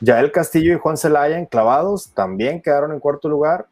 [0.00, 3.68] Yael Castillo y Juan Celaya clavados también quedaron en cuarto lugar.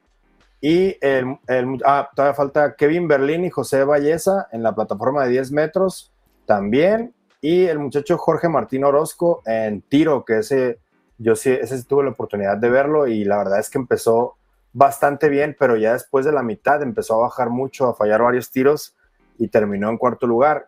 [0.61, 1.37] Y el,
[1.85, 6.13] ah, todavía falta Kevin Berlín y José Valleza en la plataforma de 10 metros
[6.45, 7.13] también.
[7.41, 10.79] Y el muchacho Jorge Martín Orozco en tiro, que ese
[11.19, 14.37] yo sí, ese sí tuve la oportunidad de verlo y la verdad es que empezó
[14.73, 18.51] bastante bien, pero ya después de la mitad empezó a bajar mucho, a fallar varios
[18.51, 18.95] tiros
[19.39, 20.67] y terminó en cuarto lugar.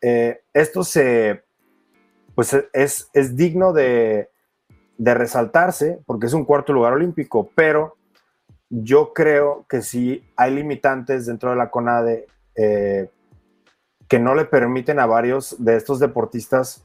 [0.00, 1.44] Eh, esto se,
[2.34, 4.30] pues es, es digno de,
[4.98, 7.96] de, resaltarse porque es un cuarto lugar olímpico, pero
[8.68, 12.26] yo creo que sí hay limitantes dentro de la CONADE
[12.56, 13.08] eh,
[14.08, 16.84] que no le permiten a varios de estos deportistas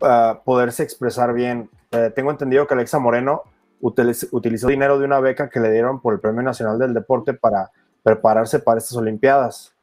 [0.00, 1.70] uh, poderse expresar bien.
[1.94, 3.42] Eh, tengo entendido que Alexa Moreno
[3.80, 7.70] utilizó dinero de una beca que le dieron por el Premio Nacional del Deporte para
[8.02, 9.74] prepararse para estas Olimpiadas.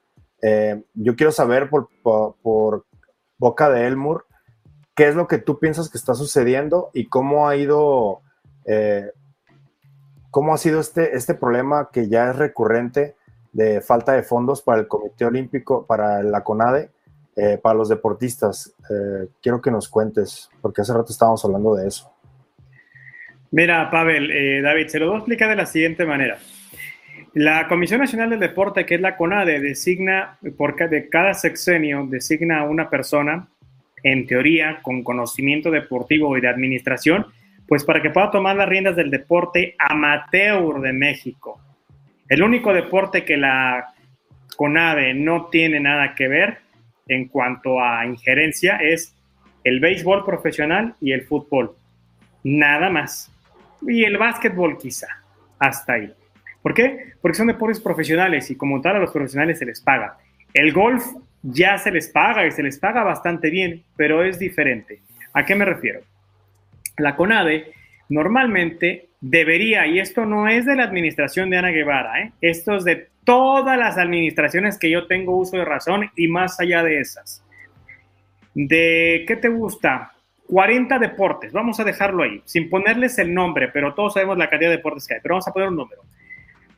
[0.42, 2.86] Eh, yo quiero saber por, por,
[3.38, 4.26] boca de Elmur,
[4.96, 8.22] qué es lo que tú piensas que está sucediendo y cómo ha ido,
[8.66, 9.12] eh,
[10.30, 13.16] cómo ha sido este, este problema que ya es recurrente
[13.52, 16.92] de falta de fondos para el Comité Olímpico, para la CONADE,
[17.36, 18.74] eh, para los deportistas.
[19.42, 22.12] quiero que nos cuentes, porque hace rato estábamos hablando de eso.
[23.52, 26.38] Mira, Pavel, David, se lo voy a explicar de la siguiente manera.
[27.34, 32.60] La Comisión Nacional del Deporte, que es la CONADE, designa, por de cada sexenio, designa
[32.60, 33.48] a una persona,
[34.04, 37.28] en teoría, con conocimiento deportivo y de administración,
[37.70, 41.62] pues para que pueda tomar las riendas del deporte amateur de México.
[42.28, 43.94] El único deporte que la
[44.58, 46.58] CONADE no tiene nada que ver
[47.12, 49.14] en cuanto a injerencia es
[49.64, 51.76] el béisbol profesional y el fútbol.
[52.44, 53.32] Nada más.
[53.82, 55.08] Y el básquetbol quizá.
[55.60, 56.14] Hasta ahí.
[56.62, 57.14] ¿Por qué?
[57.22, 60.18] Porque son deportes profesionales y como tal a los profesionales se les paga.
[60.54, 61.06] El golf
[61.44, 65.02] ya se les paga y se les paga bastante bien, pero es diferente.
[65.34, 66.02] ¿A qué me refiero?
[66.98, 67.74] La CONADE
[68.10, 72.32] normalmente debería, y esto no es de la administración de Ana Guevara, ¿eh?
[72.42, 76.84] esto es de todas las administraciones que yo tengo uso de razón y más allá
[76.84, 77.44] de esas.
[78.54, 80.14] ¿De qué te gusta?
[80.48, 84.70] 40 deportes, vamos a dejarlo ahí, sin ponerles el nombre, pero todos sabemos la cantidad
[84.70, 86.02] de deportes que hay, pero vamos a poner un número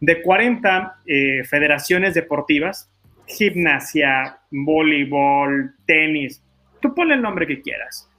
[0.03, 2.91] de 40 eh, federaciones deportivas,
[3.25, 6.43] gimnasia, voleibol, tenis,
[6.81, 8.09] tú ponle el nombre que quieras.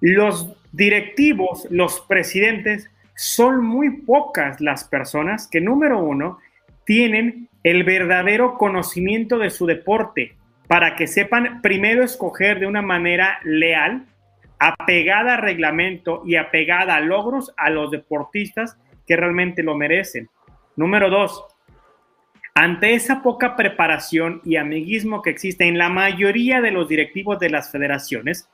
[0.00, 6.38] Los directivos, los presidentes, son muy pocas las personas que, número uno,
[6.84, 10.36] tienen el verdadero conocimiento de su deporte
[10.68, 14.06] para que sepan primero escoger de una manera leal,
[14.58, 20.28] apegada a reglamento y apegada a logros a los deportistas que realmente lo merecen.
[20.76, 21.44] Número dos,
[22.54, 27.50] ante esa poca preparación y amiguismo que existe en la mayoría de los directivos de
[27.50, 28.48] las federaciones,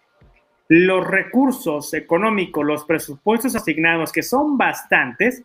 [0.68, 5.42] los recursos económicos, los presupuestos asignados, que son bastantes,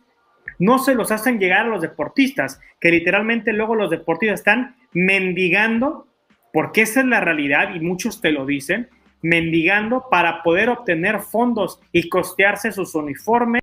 [0.58, 6.06] no se los hacen llegar a los deportistas, que literalmente luego los deportistas están mendigando,
[6.52, 8.88] porque esa es la realidad y muchos te lo dicen,
[9.22, 13.62] mendigando para poder obtener fondos y costearse sus uniformes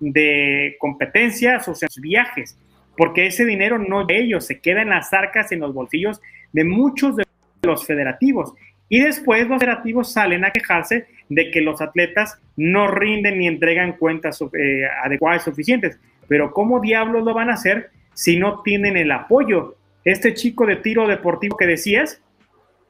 [0.00, 2.58] de competencias o sea, sus viajes,
[2.96, 6.20] porque ese dinero no de ellos, se queda en las arcas, en los bolsillos
[6.52, 7.24] de muchos de
[7.62, 8.52] los federativos.
[8.88, 13.94] Y después los federativos salen a quejarse de que los atletas no rinden ni entregan
[13.94, 15.98] cuentas eh, adecuadas suficientes.
[16.28, 19.76] Pero ¿cómo diablos lo van a hacer si no tienen el apoyo?
[20.04, 22.20] Este chico de tiro deportivo que decías,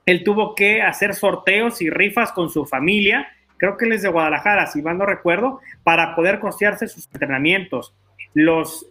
[0.07, 3.29] él tuvo que hacer sorteos y rifas con su familia
[3.65, 7.95] creo que él es de Guadalajara, si mal no recuerdo, para poder costearse sus entrenamientos.
[8.35, 8.87] Los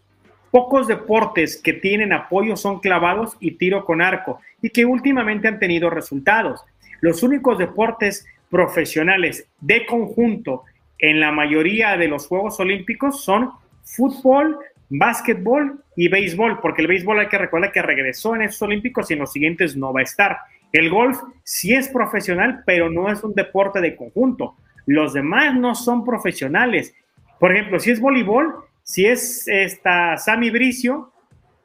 [0.52, 5.60] pocos deportes que tienen apoyo son clavados y tiro con arco, y que últimamente han
[5.60, 6.64] tenido resultados.
[7.02, 10.62] Los únicos deportes profesionales de conjunto
[11.00, 13.50] en la mayoría de los Juegos Olímpicos son
[13.82, 19.10] fútbol, básquetbol y béisbol, porque el béisbol hay que recordar que regresó en esos Olímpicos
[19.10, 20.38] y en los siguientes no va a estar.
[20.72, 24.56] El golf sí es profesional, pero no es un deporte de conjunto.
[24.86, 26.94] Los demás no son profesionales.
[27.40, 31.12] Por ejemplo, si es voleibol, si es esta Sami Bricio,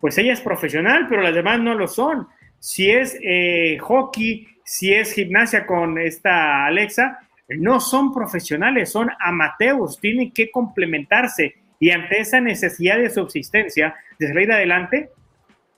[0.01, 2.29] pues ella es profesional, pero las demás no lo son.
[2.61, 9.99] Si es eh, hockey, si es gimnasia con esta Alexa, no son profesionales, son amateurs,
[9.99, 11.55] tienen que complementarse.
[11.81, 15.09] Y ante esa necesidad de subsistencia, de salir adelante,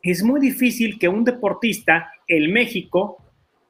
[0.02, 3.18] es muy difícil que un deportista en México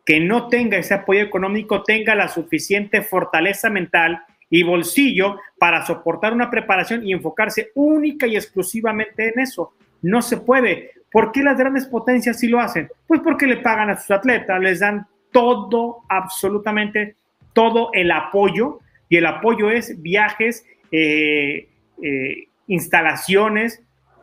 [0.06, 6.32] que no tenga ese apoyo económico tenga la suficiente fortaleza mental y bolsillo para soportar
[6.32, 9.74] una preparación y enfocarse única y exclusivamente en eso.
[10.00, 10.92] No se puede.
[11.10, 12.88] ¿Por qué las grandes potencias sí lo hacen?
[13.06, 17.16] Pues porque le pagan a sus atletas, les dan todo, absolutamente
[17.52, 21.68] todo el apoyo, y el apoyo es viajes, eh,
[22.02, 23.82] eh, instalaciones,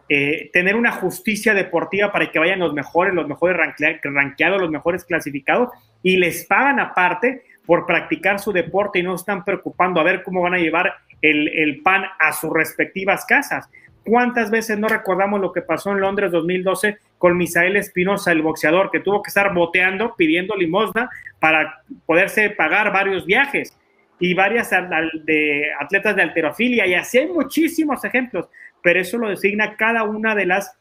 [0.10, 3.58] eh, tener una justicia deportiva para que vayan los mejores, los mejores
[4.04, 5.70] ranqueados, los mejores clasificados,
[6.02, 10.42] y les pagan aparte por practicar su deporte y no están preocupando a ver cómo
[10.42, 13.70] van a llevar el, el pan a sus respectivas casas.
[14.08, 18.89] ¿Cuántas veces no recordamos lo que pasó en Londres 2012 con Misael Espinosa, el boxeador,
[18.89, 23.78] que tuvo que estar boteando, pidiendo limosna para poderse pagar varios viajes?
[24.20, 28.47] Y varias de atletas de alterofilia, y así hay muchísimos ejemplos
[28.88, 30.78] pero eso lo designa cada una de las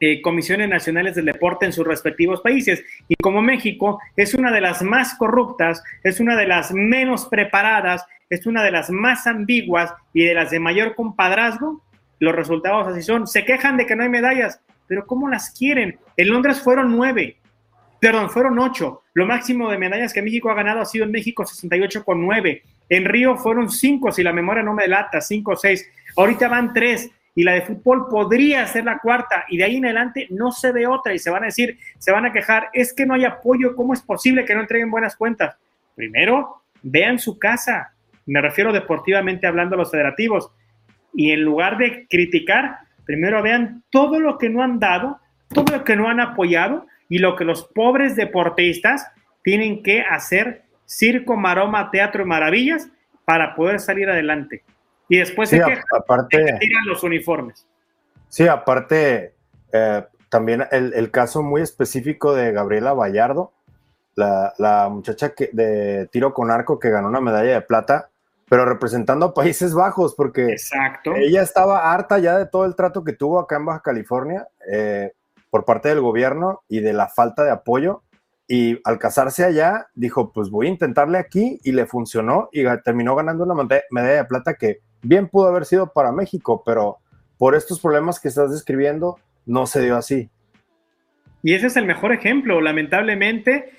[0.00, 2.82] eh, comisiones nacionales del deporte en sus respectivos países.
[3.06, 8.04] Y como México es una de las más corruptas, es una de las menos preparadas,
[8.28, 11.82] es una de las más ambiguas y de las de mayor compadrazgo,
[12.20, 13.26] los resultados así son.
[13.26, 15.98] Se quejan de que no hay medallas, pero ¿cómo las quieren?
[16.16, 17.38] En Londres fueron nueve,
[18.00, 19.02] perdón, fueron ocho.
[19.14, 22.62] Lo máximo de medallas que México ha ganado ha sido en México 68 con nueve.
[22.88, 25.88] En Río fueron cinco, si la memoria no me delata, cinco o seis.
[26.16, 29.84] Ahorita van tres y la de fútbol podría ser la cuarta y de ahí en
[29.84, 32.92] adelante no se ve otra y se van a decir, se van a quejar, es
[32.92, 35.56] que no hay apoyo, ¿cómo es posible que no entreguen buenas cuentas?
[35.94, 37.94] Primero, vean su casa,
[38.26, 40.50] me refiero deportivamente hablando a los federativos,
[41.12, 45.84] y en lugar de criticar, primero vean todo lo que no han dado, todo lo
[45.84, 49.06] que no han apoyado y lo que los pobres deportistas
[49.42, 52.88] tienen que hacer circo, maroma, teatro y maravillas
[53.24, 54.62] para poder salir adelante.
[55.08, 57.66] Y después se aparte, tiran los uniformes.
[58.28, 59.34] Sí, aparte,
[59.72, 63.52] eh, también el, caso muy específico de Gabriela Vallardo,
[64.14, 68.10] la, muchacha que, de tiro con arco que ganó una medalla de plata,
[68.50, 71.14] pero representando a Países Bajos, porque Exacto.
[71.14, 75.12] ella estaba harta ya de todo el trato que tuvo acá en Baja California eh,
[75.50, 78.02] por parte del gobierno y de la falta de apoyo.
[78.48, 83.14] Y al casarse allá, dijo, pues voy a intentarle aquí y le funcionó y terminó
[83.14, 86.98] ganando una medalla de plata que bien pudo haber sido para México, pero
[87.38, 90.28] por estos problemas que estás describiendo, no se dio así.
[91.44, 92.60] Y ese es el mejor ejemplo.
[92.60, 93.70] Lamentablemente,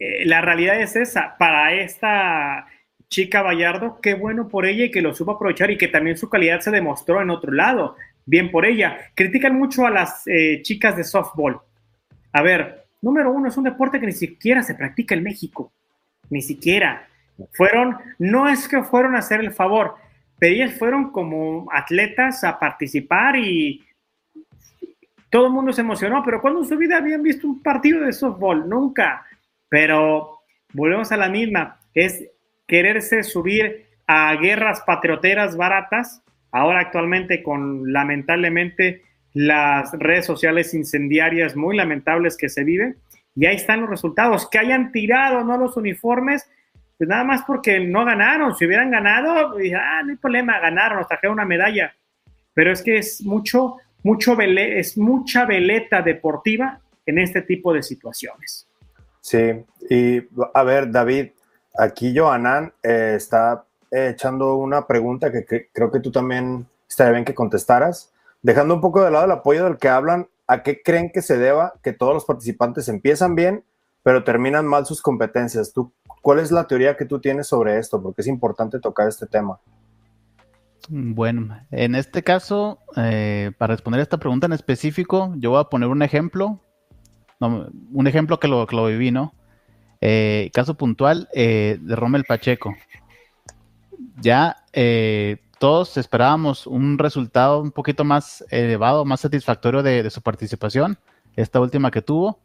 [0.00, 1.36] eh, la realidad es esa.
[1.38, 2.66] Para esta
[3.08, 6.28] chica Vallardo, qué bueno por ella y que lo supo aprovechar y que también su
[6.28, 7.96] calidad se demostró en otro lado.
[8.26, 8.98] Bien por ella.
[9.14, 11.60] Critican mucho a las eh, chicas de softball.
[12.32, 15.72] A ver, número uno, es un deporte que ni siquiera se practica en México.
[16.28, 17.08] Ni siquiera.
[17.52, 19.94] Fueron, no es que fueron a hacer el favor,
[20.38, 23.84] pero ellas fueron como atletas a participar y
[25.30, 26.22] todo el mundo se emocionó.
[26.22, 28.68] Pero cuando en su vida habían visto un partido de softball?
[28.68, 29.24] Nunca.
[29.70, 30.40] Pero
[30.74, 31.80] volvemos a la misma.
[31.94, 32.22] Es
[32.68, 39.02] quererse subir a guerras patrioteras baratas, ahora actualmente con lamentablemente
[39.34, 42.96] las redes sociales incendiarias muy lamentables que se viven,
[43.34, 46.48] y ahí están los resultados, que hayan tirado no los uniformes,
[46.96, 50.98] pues nada más porque no ganaron, si hubieran ganado, pues, ah, no hay problema, ganaron,
[50.98, 51.94] nos trajeron una medalla,
[52.52, 58.68] pero es que es mucho, mucho es mucha veleta deportiva en este tipo de situaciones.
[59.20, 60.22] Sí, y
[60.54, 61.28] a ver, David,
[61.78, 67.34] aquí Johanan eh, está echando una pregunta que, creo que tú también estaría bien que
[67.34, 68.12] contestaras.
[68.42, 71.38] Dejando un poco de lado el apoyo del que hablan, ¿a qué creen que se
[71.38, 73.64] deba que todos los participantes empiezan bien,
[74.02, 75.72] pero terminan mal sus competencias?
[75.72, 78.02] ¿Tú, ¿Cuál es la teoría que tú tienes sobre esto?
[78.02, 79.58] Porque es importante tocar este tema.
[80.90, 85.64] Bueno, en este caso, eh, para responder a esta pregunta en específico, yo voy a
[85.64, 86.60] poner un ejemplo,
[87.40, 89.34] un ejemplo que lo, que lo viví, ¿no?
[90.00, 92.74] Eh, caso puntual eh, de Rommel Pacheco.
[94.20, 100.98] Ya eh, todos esperábamos un resultado un poquito más elevado, más satisfactorio de, su participación,
[101.36, 102.40] esta última que tuvo.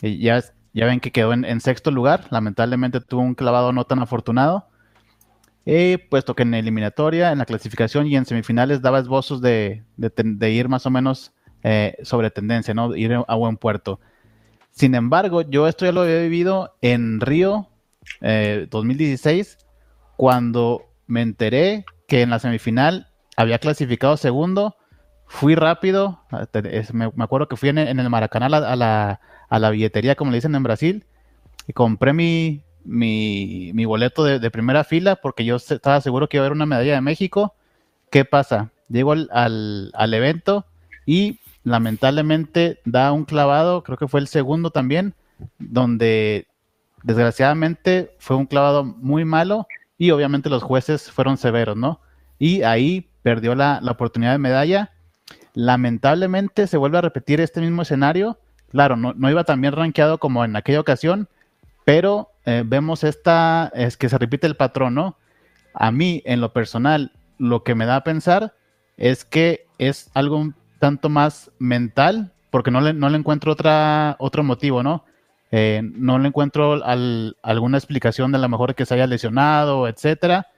[0.00, 0.42] ya,
[0.72, 4.68] ya ven que quedó en, sexto lugar, lamentablemente tuvo un clavado no tan afortunado,
[6.10, 10.68] puesto que en eliminatoria, en la clasificación y en semifinales daba esbozos de, de ir
[10.68, 11.32] más o menos
[12.02, 12.94] sobre tendencia, ¿no?
[12.94, 14.00] ir a buen puerto.
[14.76, 17.70] Sin embargo, yo esto ya lo había vivido en Río
[18.20, 19.64] 2016, eh,
[20.18, 23.08] cuando me enteré que en la semifinal
[23.38, 24.76] había clasificado segundo.
[25.28, 26.20] Fui rápido,
[26.92, 31.06] me, acuerdo que fui en, el Maracaná a la, billetería, como le dicen en Brasil,
[31.66, 36.46] y compré mi, mi, boleto de, primera fila porque yo estaba seguro que iba a
[36.46, 37.54] haber una medalla de México.
[38.10, 38.72] ¿Qué pasa?
[38.90, 40.66] Llego al, al evento
[41.06, 45.14] y lamentablemente da un clavado, creo que fue el segundo también,
[45.58, 46.46] donde
[47.02, 49.66] desgraciadamente fue un clavado muy malo
[49.98, 52.00] y obviamente los jueces fueron severos, ¿no?
[52.38, 54.92] Y ahí perdió la, oportunidad de medalla.
[55.54, 58.38] Lamentablemente se vuelve a repetir este mismo escenario.
[58.70, 61.28] Claro, no, iba tan bien rankeado como en aquella ocasión,
[61.84, 65.18] pero eh, vemos esta, es que se repite el patrón, ¿no?
[65.74, 68.54] A mí, en lo personal, lo que me da a pensar
[68.96, 74.42] es que es algo tanto más mental, porque no le, no le encuentro otra, otro
[74.42, 75.04] motivo, ¿no?
[75.50, 80.48] Eh, no le encuentro alguna explicación de la mejor que se haya lesionado, etcétera.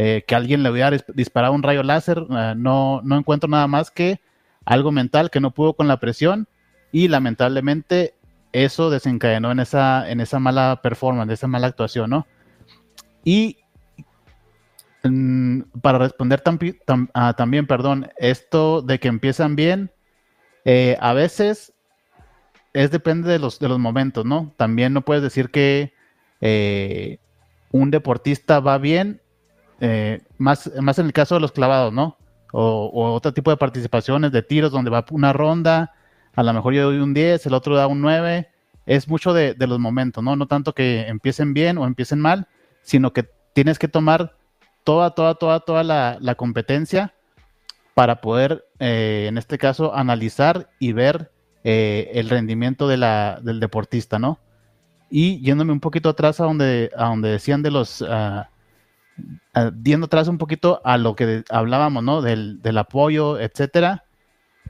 [0.00, 3.90] Eh, que alguien le hubiera disparado un rayo láser, eh, no, no encuentro nada más
[3.90, 4.20] que
[4.64, 6.46] algo mental que no pudo con la presión
[6.92, 8.14] y lamentablemente
[8.52, 12.26] eso desencadenó en esa, en esa mala performance, esa mala actuación, ¿no?
[13.24, 13.58] Y
[15.80, 16.42] para responder
[17.14, 19.92] ah, también, perdón, esto de que empiezan bien,
[20.64, 21.72] eh, a veces
[22.72, 24.54] es depende de los, de los momentos, ¿no?
[24.56, 25.92] También no puedes decir que
[26.40, 27.18] eh,
[27.70, 29.20] un deportista va bien,
[29.80, 32.16] eh, más, más en el caso de los clavados, ¿no?
[32.52, 35.92] O, otro tipo de participaciones de tiros donde va una ronda,
[36.34, 38.48] a lo mejor yo doy un 10, el otro da un 9,
[38.86, 40.34] es mucho de, los momentos, ¿no?
[40.34, 42.48] No tanto que empiecen bien o empiecen mal,
[42.82, 44.37] sino que tienes que tomar
[44.88, 47.12] toda, toda, toda, toda la, competencia
[47.92, 51.30] para poder, eh, en este caso, analizar y ver
[51.62, 54.38] eh, el rendimiento de la, del deportista, ¿no?
[55.10, 58.00] Y yéndome un poquito atrás a donde, a donde decían de los...
[58.00, 58.44] Uh,
[59.84, 62.22] yendo atrás un poquito a lo que hablábamos, ¿no?
[62.22, 64.04] Del, del apoyo, etcétera.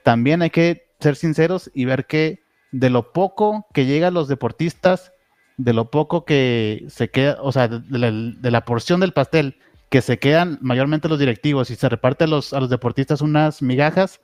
[0.03, 2.43] También hay que ser sinceros y ver que
[2.73, 5.13] de lo poco que llega a los deportistas,
[5.59, 9.59] de lo poco que se queda, o sea, de la, porción del pastel
[9.89, 14.21] que se quedan mayormente los directivos y se reparte a los, deportistas unas migajas,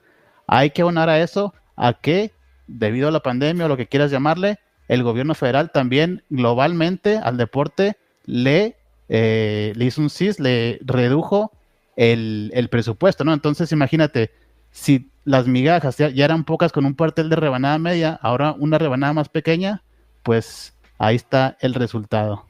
[0.46, 2.32] hay que abonar a eso, a que
[2.66, 4.58] debido a la pandemia o lo que quieras llamarle,
[4.88, 7.96] el gobierno federal también globalmente al deporte
[8.26, 8.76] le,
[9.08, 11.52] eh, hizo un CIS, le redujo
[11.96, 13.32] el, presupuesto, ¿no?
[13.32, 14.30] Entonces imagínate,
[14.70, 19.14] si las migajas ya, eran pocas con un pastel de rebanada media, ahora una rebanada
[19.14, 19.82] más pequeña,
[20.22, 22.44] pues ahí está el resultado.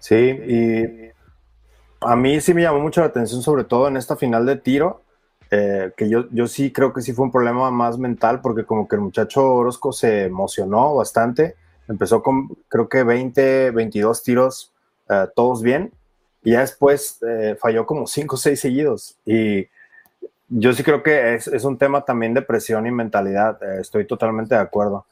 [0.00, 1.13] Sí, y
[2.06, 5.02] a mí sí me llamó mucho la atención, sobre todo en esta final de tiro,
[5.50, 8.88] eh, que yo, yo sí creo que sí fue un problema más mental, porque como
[8.88, 11.56] que el muchacho Orozco se emocionó bastante,
[11.88, 14.72] empezó con creo que 20, 22 tiros,
[15.08, 15.92] eh, todos bien,
[16.42, 19.68] y ya después eh, falló como 5 o 6 seguidos, y
[20.48, 23.60] yo sí creo que es, un tema también de presión y mentalidad.
[23.80, 25.06] Estoy totalmente de acuerdo.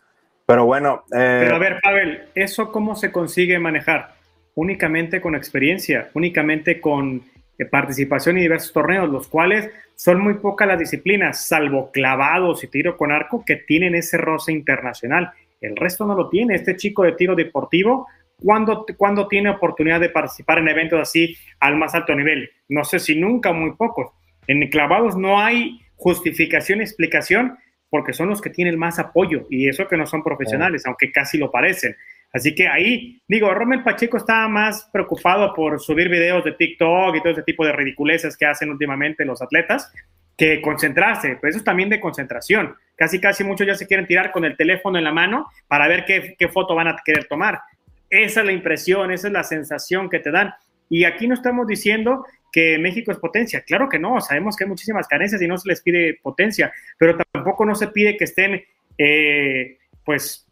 [0.47, 1.05] Pero bueno.
[1.09, 4.14] Pero a ver, Pavel, ¿eso cómo se consigue manejar?
[4.55, 7.22] Únicamente con experiencia, únicamente con
[7.59, 12.68] eh, participación en diversos torneos, los cuales son muy pocas las disciplinas, salvo clavados y
[12.68, 15.32] tiro con arco, que tienen ese roce internacional.
[15.61, 16.55] El resto no lo tiene.
[16.55, 21.76] Este chico de tiro deportivo, ¿cuándo, ¿cuándo tiene oportunidad de participar en eventos así al
[21.76, 22.50] más alto nivel?
[22.68, 24.11] No sé si nunca, muy pocos.
[24.46, 29.86] En clavados no hay justificación, explicación, porque son los que tienen más apoyo y eso
[29.86, 31.94] que no son profesionales, aunque casi lo parecen.
[32.33, 37.20] Así que ahí, digo, Romel Pacheco estaba más preocupado por subir videos de TikTok y
[37.20, 39.93] todo ese tipo de ridiculeces que hacen últimamente los atletas
[40.37, 42.74] que concentrarse, pues eso es también de concentración.
[42.97, 46.05] Casi, casi muchos ya se quieren tirar con el teléfono en la mano para ver
[46.07, 47.61] qué, qué foto van a querer tomar.
[48.09, 50.55] Esa es la impresión, esa es la sensación que te dan.
[50.89, 53.62] Y aquí no estamos diciendo que México es potencia.
[53.62, 57.16] Claro que no, sabemos que hay muchísimas carencias y no se les pide potencia, pero
[57.33, 58.62] tampoco no se pide que estén,
[58.99, 60.47] eh, pues,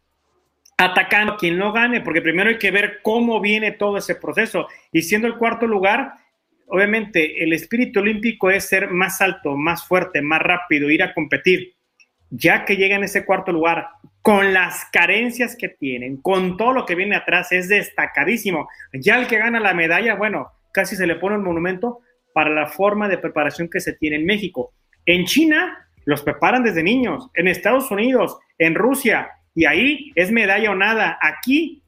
[0.80, 4.66] atacando a quien no gane, porque primero hay que ver cómo viene todo ese proceso.
[4.90, 6.14] Y siendo el cuarto lugar,
[6.68, 11.74] obviamente el espíritu olímpico es ser más alto, más fuerte, más rápido, ir a competir.
[12.30, 13.88] Ya que llega en ese cuarto lugar,
[14.22, 18.68] con las carencias que tienen, con todo lo que viene atrás, es destacadísimo.
[18.94, 22.00] Ya el que gana la medalla, bueno, casi se le pone un monumento
[22.32, 24.72] para la forma de preparación que se tiene en México.
[25.04, 30.70] En China los preparan desde niños, en Estados Unidos, en Rusia, y ahí es medalla
[30.70, 31.18] o nada.
[31.20, 31.82] Aquí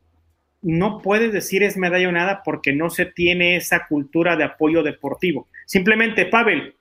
[0.63, 4.83] no puedes decir es medalla o nada porque no se tiene esa cultura de apoyo
[4.83, 5.49] deportivo.
[5.67, 6.77] Simplemente, Pavel,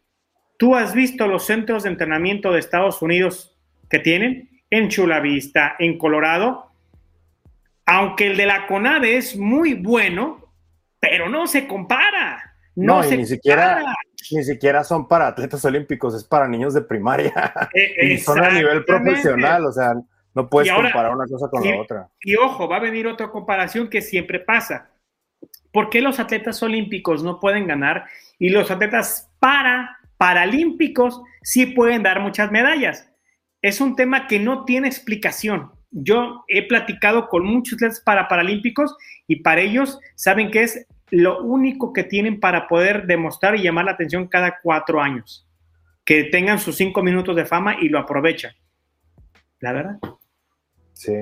[0.58, 3.58] tú has visto los centros de entrenamiento de Estados Unidos
[3.90, 6.72] que tienen en Chula Vista, en Colorado.
[7.86, 10.54] Aunque el de la CONADE es muy bueno,
[11.00, 12.56] pero no se compara.
[12.76, 13.84] No, se ni siquiera,
[14.32, 17.54] ni siquiera son para atletas olímpicos, es para niños de primaria.
[17.74, 19.94] Eh, y son a nivel profesional, o sea,
[20.34, 22.10] no puedes comparar una cosa con la otra.
[22.22, 24.92] Y ojo, va a venir otra comparación que siempre pasa.
[25.72, 28.06] ¿Por qué los atletas olímpicos no pueden ganar
[28.40, 33.10] y los atletas para paralímpicos sí pueden dar muchas medallas?
[33.62, 35.72] Es un tema que no tiene explicación.
[35.92, 38.96] Yo he platicado con muchos atletas para paralímpicos
[39.28, 43.86] y para ellos saben que es lo único que tienen para poder demostrar y llamar
[43.86, 45.46] la atención cada cuatro años.
[46.06, 48.54] Que tengan sus cinco minutos de fama y lo aprovechan.
[49.60, 50.00] La verdad.
[51.02, 51.14] Sí.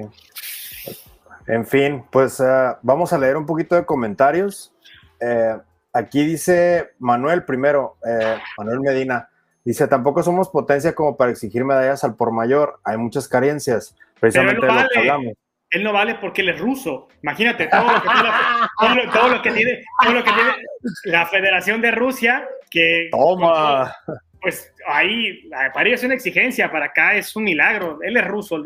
[1.48, 4.74] En fin, pues eh, vamos a leer un poquito de comentarios.
[5.20, 5.56] Eh,
[5.94, 9.30] aquí dice Manuel primero, eh, Manuel Medina,
[9.64, 14.66] dice, tampoco somos potencia como para exigir medallas al por mayor, hay muchas carencias, precisamente
[14.66, 15.34] lo que hablamos
[15.72, 17.08] él no vale porque él es ruso.
[17.22, 20.52] Imagínate todo lo que tiene, todo lo, que tiene,
[21.06, 23.10] la Federación de Rusia, que...
[23.12, 23.94] Toma.
[24.42, 28.00] Pues ahí, para ellos es una exigencia, para acá es un milagro.
[28.02, 28.64] Él es ruso,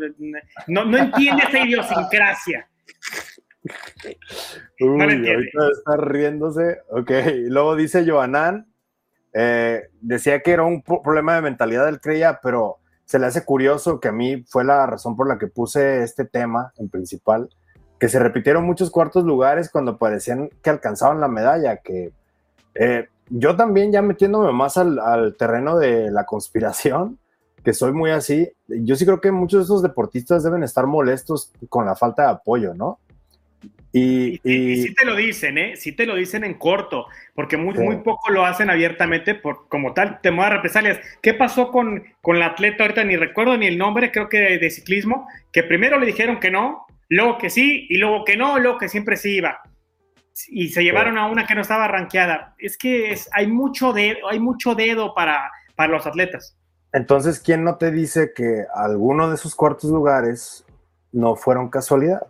[0.68, 2.68] no, no entiende esa idiosincrasia.
[4.80, 6.78] Uy, ahorita está riéndose.
[6.90, 7.10] Ok,
[7.48, 8.66] luego dice Joanán,
[9.32, 14.00] eh, decía que era un problema de mentalidad, él creía, pero se le hace curioso
[14.00, 17.48] que a mí fue la razón por la que puse este tema en principal,
[17.98, 22.12] que se repitieron muchos cuartos lugares cuando parecían que alcanzaban la medalla, que
[22.74, 27.18] eh, yo también ya metiéndome más al, terreno de la conspiración,
[27.64, 28.50] que soy muy así.
[28.68, 32.30] Yo sí creo que muchos de estos deportistas deben estar molestos con la falta de
[32.30, 32.98] apoyo, ¿no?
[33.96, 35.76] Y, y, sí te lo dicen, ¿eh?
[35.76, 39.94] Sí te lo dicen en corto, porque muy, muy poco lo hacen abiertamente por, como
[39.94, 40.98] tal, temor a represalias.
[41.22, 43.04] ¿Qué pasó con, con la atleta ahorita?
[43.04, 46.86] Ni recuerdo ni el nombre, creo que de, ciclismo, que primero le dijeron que no,
[47.08, 49.60] luego que sí, y luego que no, luego que siempre sí iba.
[50.48, 52.54] Y se llevaron a una que no estaba rankeada.
[52.58, 56.56] Es que es, hay, mucho dedo, hay mucho dedo para, para los atletas.
[56.92, 60.64] Entonces, ¿quién no te dice que alguno de esos cuartos lugares
[61.12, 62.26] no fueron casualidad?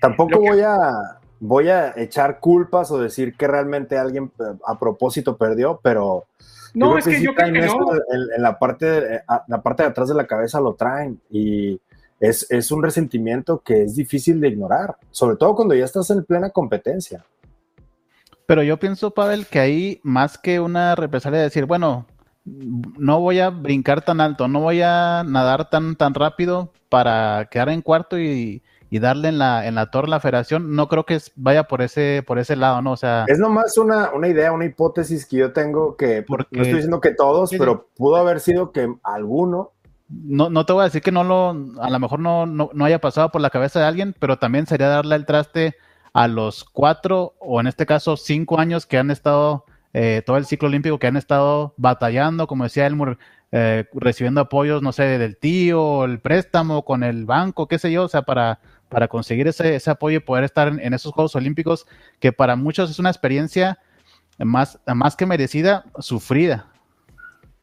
[0.00, 5.36] Tampoco voy a voy a echar culpas o decir que realmente alguien eh, a propósito
[5.36, 6.26] perdió, pero
[6.72, 7.92] no, es que, yo creo que no.
[8.36, 11.80] En, la parte, eh, la parte de atrás de la cabeza lo traen y
[12.22, 16.24] es, es, un resentimiento que es difícil de ignorar, sobre todo cuando ya estás en
[16.24, 17.24] plena competencia.
[18.46, 22.06] Pero yo pienso, Pavel, que ahí más que una represalia de decir, bueno,
[22.44, 27.68] no voy a brincar tan alto, no voy a nadar tan, tan rápido para quedar
[27.70, 28.62] en cuarto y,
[28.92, 32.22] y darle en la, en la torre la federación, no creo que vaya por ese,
[32.24, 32.92] por ese lado, ¿no?
[32.92, 33.24] O sea.
[33.26, 37.00] Es nomás una, una idea, una hipótesis que yo tengo que porque, no estoy diciendo
[37.00, 39.71] que todos, pero pudo haber sido que alguno.
[40.12, 41.50] No, no te voy a decir que no lo,
[41.80, 44.66] a lo mejor no, no, no haya pasado por la cabeza de alguien, pero también
[44.66, 45.76] sería darle el traste
[46.12, 50.46] a los cuatro, o en este caso cinco años que han estado, eh, todo el
[50.46, 53.18] ciclo olímpico, que han estado batallando, como decía Elmur,
[53.52, 58.04] eh, recibiendo apoyos, no sé, del tío, el préstamo con el banco, qué sé yo,
[58.04, 58.60] o sea, para
[58.92, 61.86] para conseguir ese, apoyo y poder estar en, esos Juegos Olímpicos,
[62.20, 63.78] que para muchos es una experiencia
[64.38, 66.71] más, más que merecida, sufrida.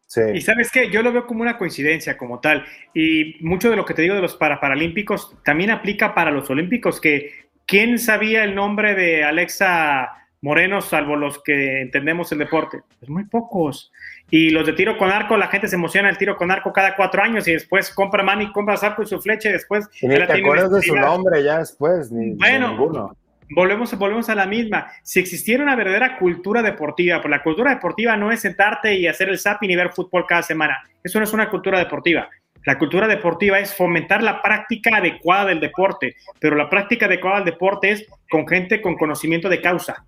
[0.10, 0.22] Sí.
[0.34, 2.66] Y sabes qué, yo lo veo como una coincidencia como tal.
[2.96, 6.50] Y mucho de lo que te digo de los para paralímpicos también aplica para los
[6.50, 10.10] olímpicos, que ¿quién sabía el nombre de Alexa
[10.42, 12.82] Moreno salvo los que entendemos el deporte?
[12.98, 13.92] Pues muy pocos.
[14.32, 16.96] Y los de tiro con arco, la gente se emociona el tiro con arco cada
[16.96, 19.88] cuatro años y después compra mani, compra arco y su flecha y después...
[20.02, 23.16] ni te acuerdas de su nombre ya después, ni, bueno,
[23.50, 24.92] Volvemos, volvemos a la misma.
[25.04, 29.30] Si existiera una verdadera cultura deportiva, pues la cultura deportiva no es sentarte y hacer
[29.30, 30.78] el zapping y ver fútbol cada semana.
[31.04, 32.30] Eso no es una cultura deportiva.
[32.66, 37.54] La cultura deportiva es fomentar la práctica adecuada del deporte, pero la práctica adecuada del
[37.54, 40.06] deporte es con gente con conocimiento de causa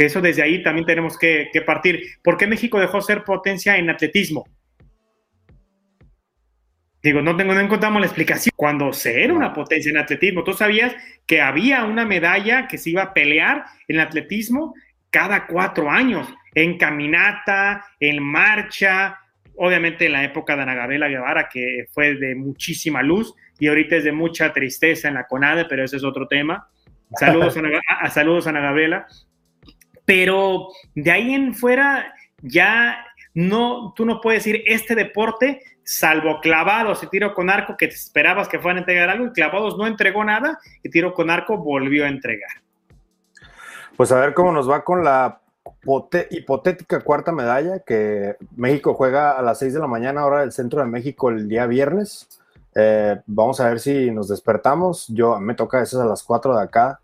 [0.00, 2.00] que eso desde ahí también tenemos que, partir.
[2.22, 4.46] ¿Por qué México dejó ser potencia en atletismo?
[7.02, 8.52] Digo, no, tengo, no encontramos la explicación.
[8.56, 10.94] Cuando se era una potencia en atletismo, tú sabías
[11.26, 14.74] que había una medalla que se iba a pelear en atletismo
[15.10, 19.18] cada cuatro años, en caminata, en marcha,
[19.56, 23.96] obviamente en la época de Ana Gabriela Guevara, que fue de muchísima luz, y ahorita
[23.96, 26.68] es de mucha tristeza en la CONADE, pero ese es otro tema.
[27.14, 27.56] Saludos
[27.88, 29.06] a, saludos a Ana Gabriela
[30.10, 32.98] pero de ahí en fuera ya
[33.32, 35.60] no, tú no puedes decir este deporte,
[35.90, 39.32] salvo clavados y tiro con arco, que te esperabas que fueran a entregar algo, y
[39.32, 42.50] clavados no entregó nada, y tiro con arco volvió a entregar.
[43.96, 45.40] Pues a ver cómo nos va con la
[46.30, 50.80] hipotética cuarta medalla, que México juega a las 6 de la mañana, hora del centro
[50.80, 52.28] de México, el día viernes.
[52.74, 55.08] Eh, vamos a ver si nos despertamos.
[55.08, 57.00] Yo me toca eso a las 4 de acá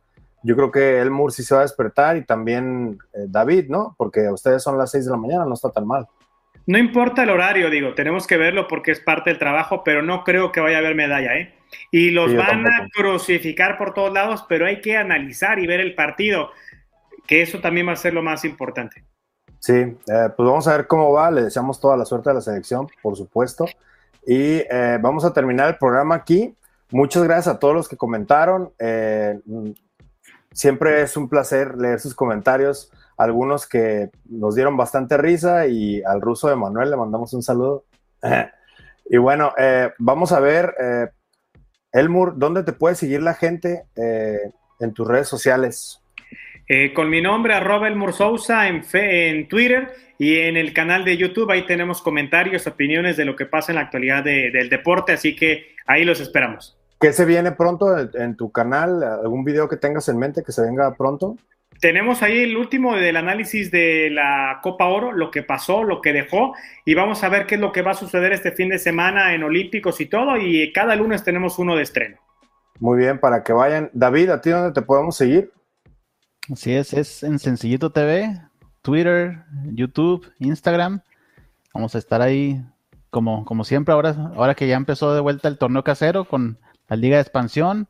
[0.46, 3.96] yo creo que el sí se va a despertar y también eh, David, ¿no?
[3.98, 6.06] Porque ustedes son las 6 de la mañana, no está tan mal.
[6.66, 10.24] No importa el horario, digo, tenemos que verlo porque es parte del trabajo, pero no
[10.24, 11.54] creo que vaya a haber medalla, ¿eh?
[11.92, 15.94] Y los van a crucificar por todos lados, pero hay que analizar y ver el
[15.94, 16.50] partido,
[17.26, 19.04] que eso también va a ser lo más importante.
[19.60, 19.96] Sí, eh,
[20.36, 23.16] pues vamos a ver cómo va, le deseamos toda la suerte a la selección, por
[23.16, 23.66] supuesto.
[24.26, 26.54] Y eh, vamos a terminar el programa aquí.
[26.90, 28.72] Muchas gracias a todos los que comentaron.
[30.52, 36.20] Siempre es un placer leer sus comentarios, algunos que nos dieron bastante risa y al
[36.20, 37.84] ruso de Manuel le mandamos un saludo.
[39.10, 41.08] y bueno, eh, vamos a ver, eh,
[41.92, 46.02] Elmur, ¿dónde te puede seguir la gente eh, en tus redes sociales?
[46.96, 49.88] con mi nombre, arroba Elmur Sousa en, en Twitter
[50.18, 51.50] y en el canal de YouTube.
[51.52, 55.76] Ahí tenemos comentarios, opiniones de lo que pasa en la actualidad del deporte, así que
[55.86, 56.76] ahí los esperamos.
[57.00, 59.02] ¿Qué se viene pronto en, tu canal?
[59.02, 61.36] ¿Algún video que tengas en mente que se venga pronto?
[61.80, 66.12] Tenemos ahí el último del análisis de la Copa Oro, lo que pasó, lo que
[66.12, 66.54] dejó,
[66.84, 69.34] y vamos a ver qué es lo que va a suceder este fin de semana
[69.34, 72.18] en Olímpicos y todo, y cada lunes tenemos uno de estreno.
[72.78, 73.90] Muy bien, para que vayan.
[73.92, 75.50] David, ¿a ti dónde te podemos seguir?
[76.52, 78.40] Así es, es en Sencillito TV,
[78.82, 81.00] Twitter, YouTube, Instagram.
[81.74, 82.62] Vamos a estar ahí
[83.10, 86.58] como, como siempre, ahora, ahora que ya empezó de vuelta el torneo casero con
[86.88, 87.88] la Liga de Expansión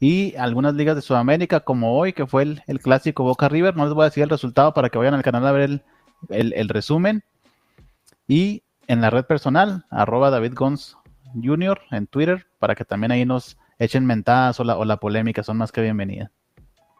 [0.00, 3.76] y algunas ligas de Sudamérica, como hoy, que fue el, clásico Boca River.
[3.76, 5.82] No les voy a decir el resultado para que vayan al canal a ver
[6.28, 7.22] el, resumen.
[8.26, 10.96] Y en la red personal, arroba David Gons
[11.42, 11.80] Jr.
[11.90, 15.56] en Twitter, para que también ahí nos echen mentadas o la, o la polémica, son
[15.56, 16.30] más que bienvenidas.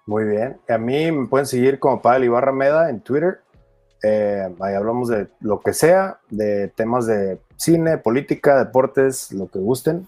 [0.06, 0.58] Muy bien.
[0.68, 3.40] A mí me pueden seguir como Padre Ibarra Meda en Twitter.
[4.02, 9.58] Eh, ahí hablamos de lo que sea, de temas de cine, política, deportes, lo que
[9.58, 10.06] gusten.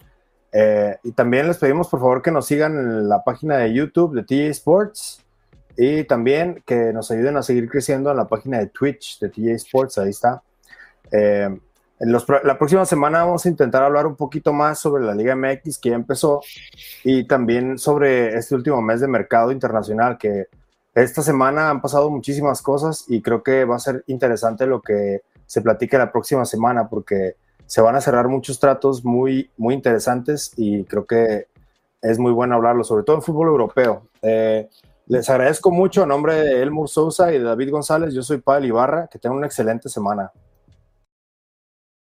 [0.58, 4.14] Eh, y también les pedimos por favor que nos sigan en la página de YouTube
[4.14, 5.22] de TJ Sports
[5.76, 9.50] y también que nos ayuden a seguir creciendo en la página de Twitch de TJ
[9.56, 9.98] Sports.
[9.98, 10.42] Ahí está.
[11.12, 11.54] Eh,
[11.98, 15.78] en la próxima semana vamos a intentar hablar un poquito más sobre la Liga MX
[15.78, 16.40] que ya empezó
[17.04, 20.46] y también sobre este último mes de mercado internacional que
[20.94, 25.20] esta semana han pasado muchísimas cosas y creo que va a ser interesante lo que
[25.44, 27.36] se platique la próxima semana porque
[27.66, 31.48] se van a cerrar muchos tratos muy, muy interesantes y creo que
[32.00, 34.08] es muy bueno hablarlo, sobre todo en fútbol europeo.
[34.22, 34.68] Eh,
[35.08, 38.12] les agradezco mucho a nombre de Elmur Sousa y de David González.
[38.12, 39.06] Yo soy Pablo Ibarra.
[39.06, 40.32] Que tengan una excelente semana.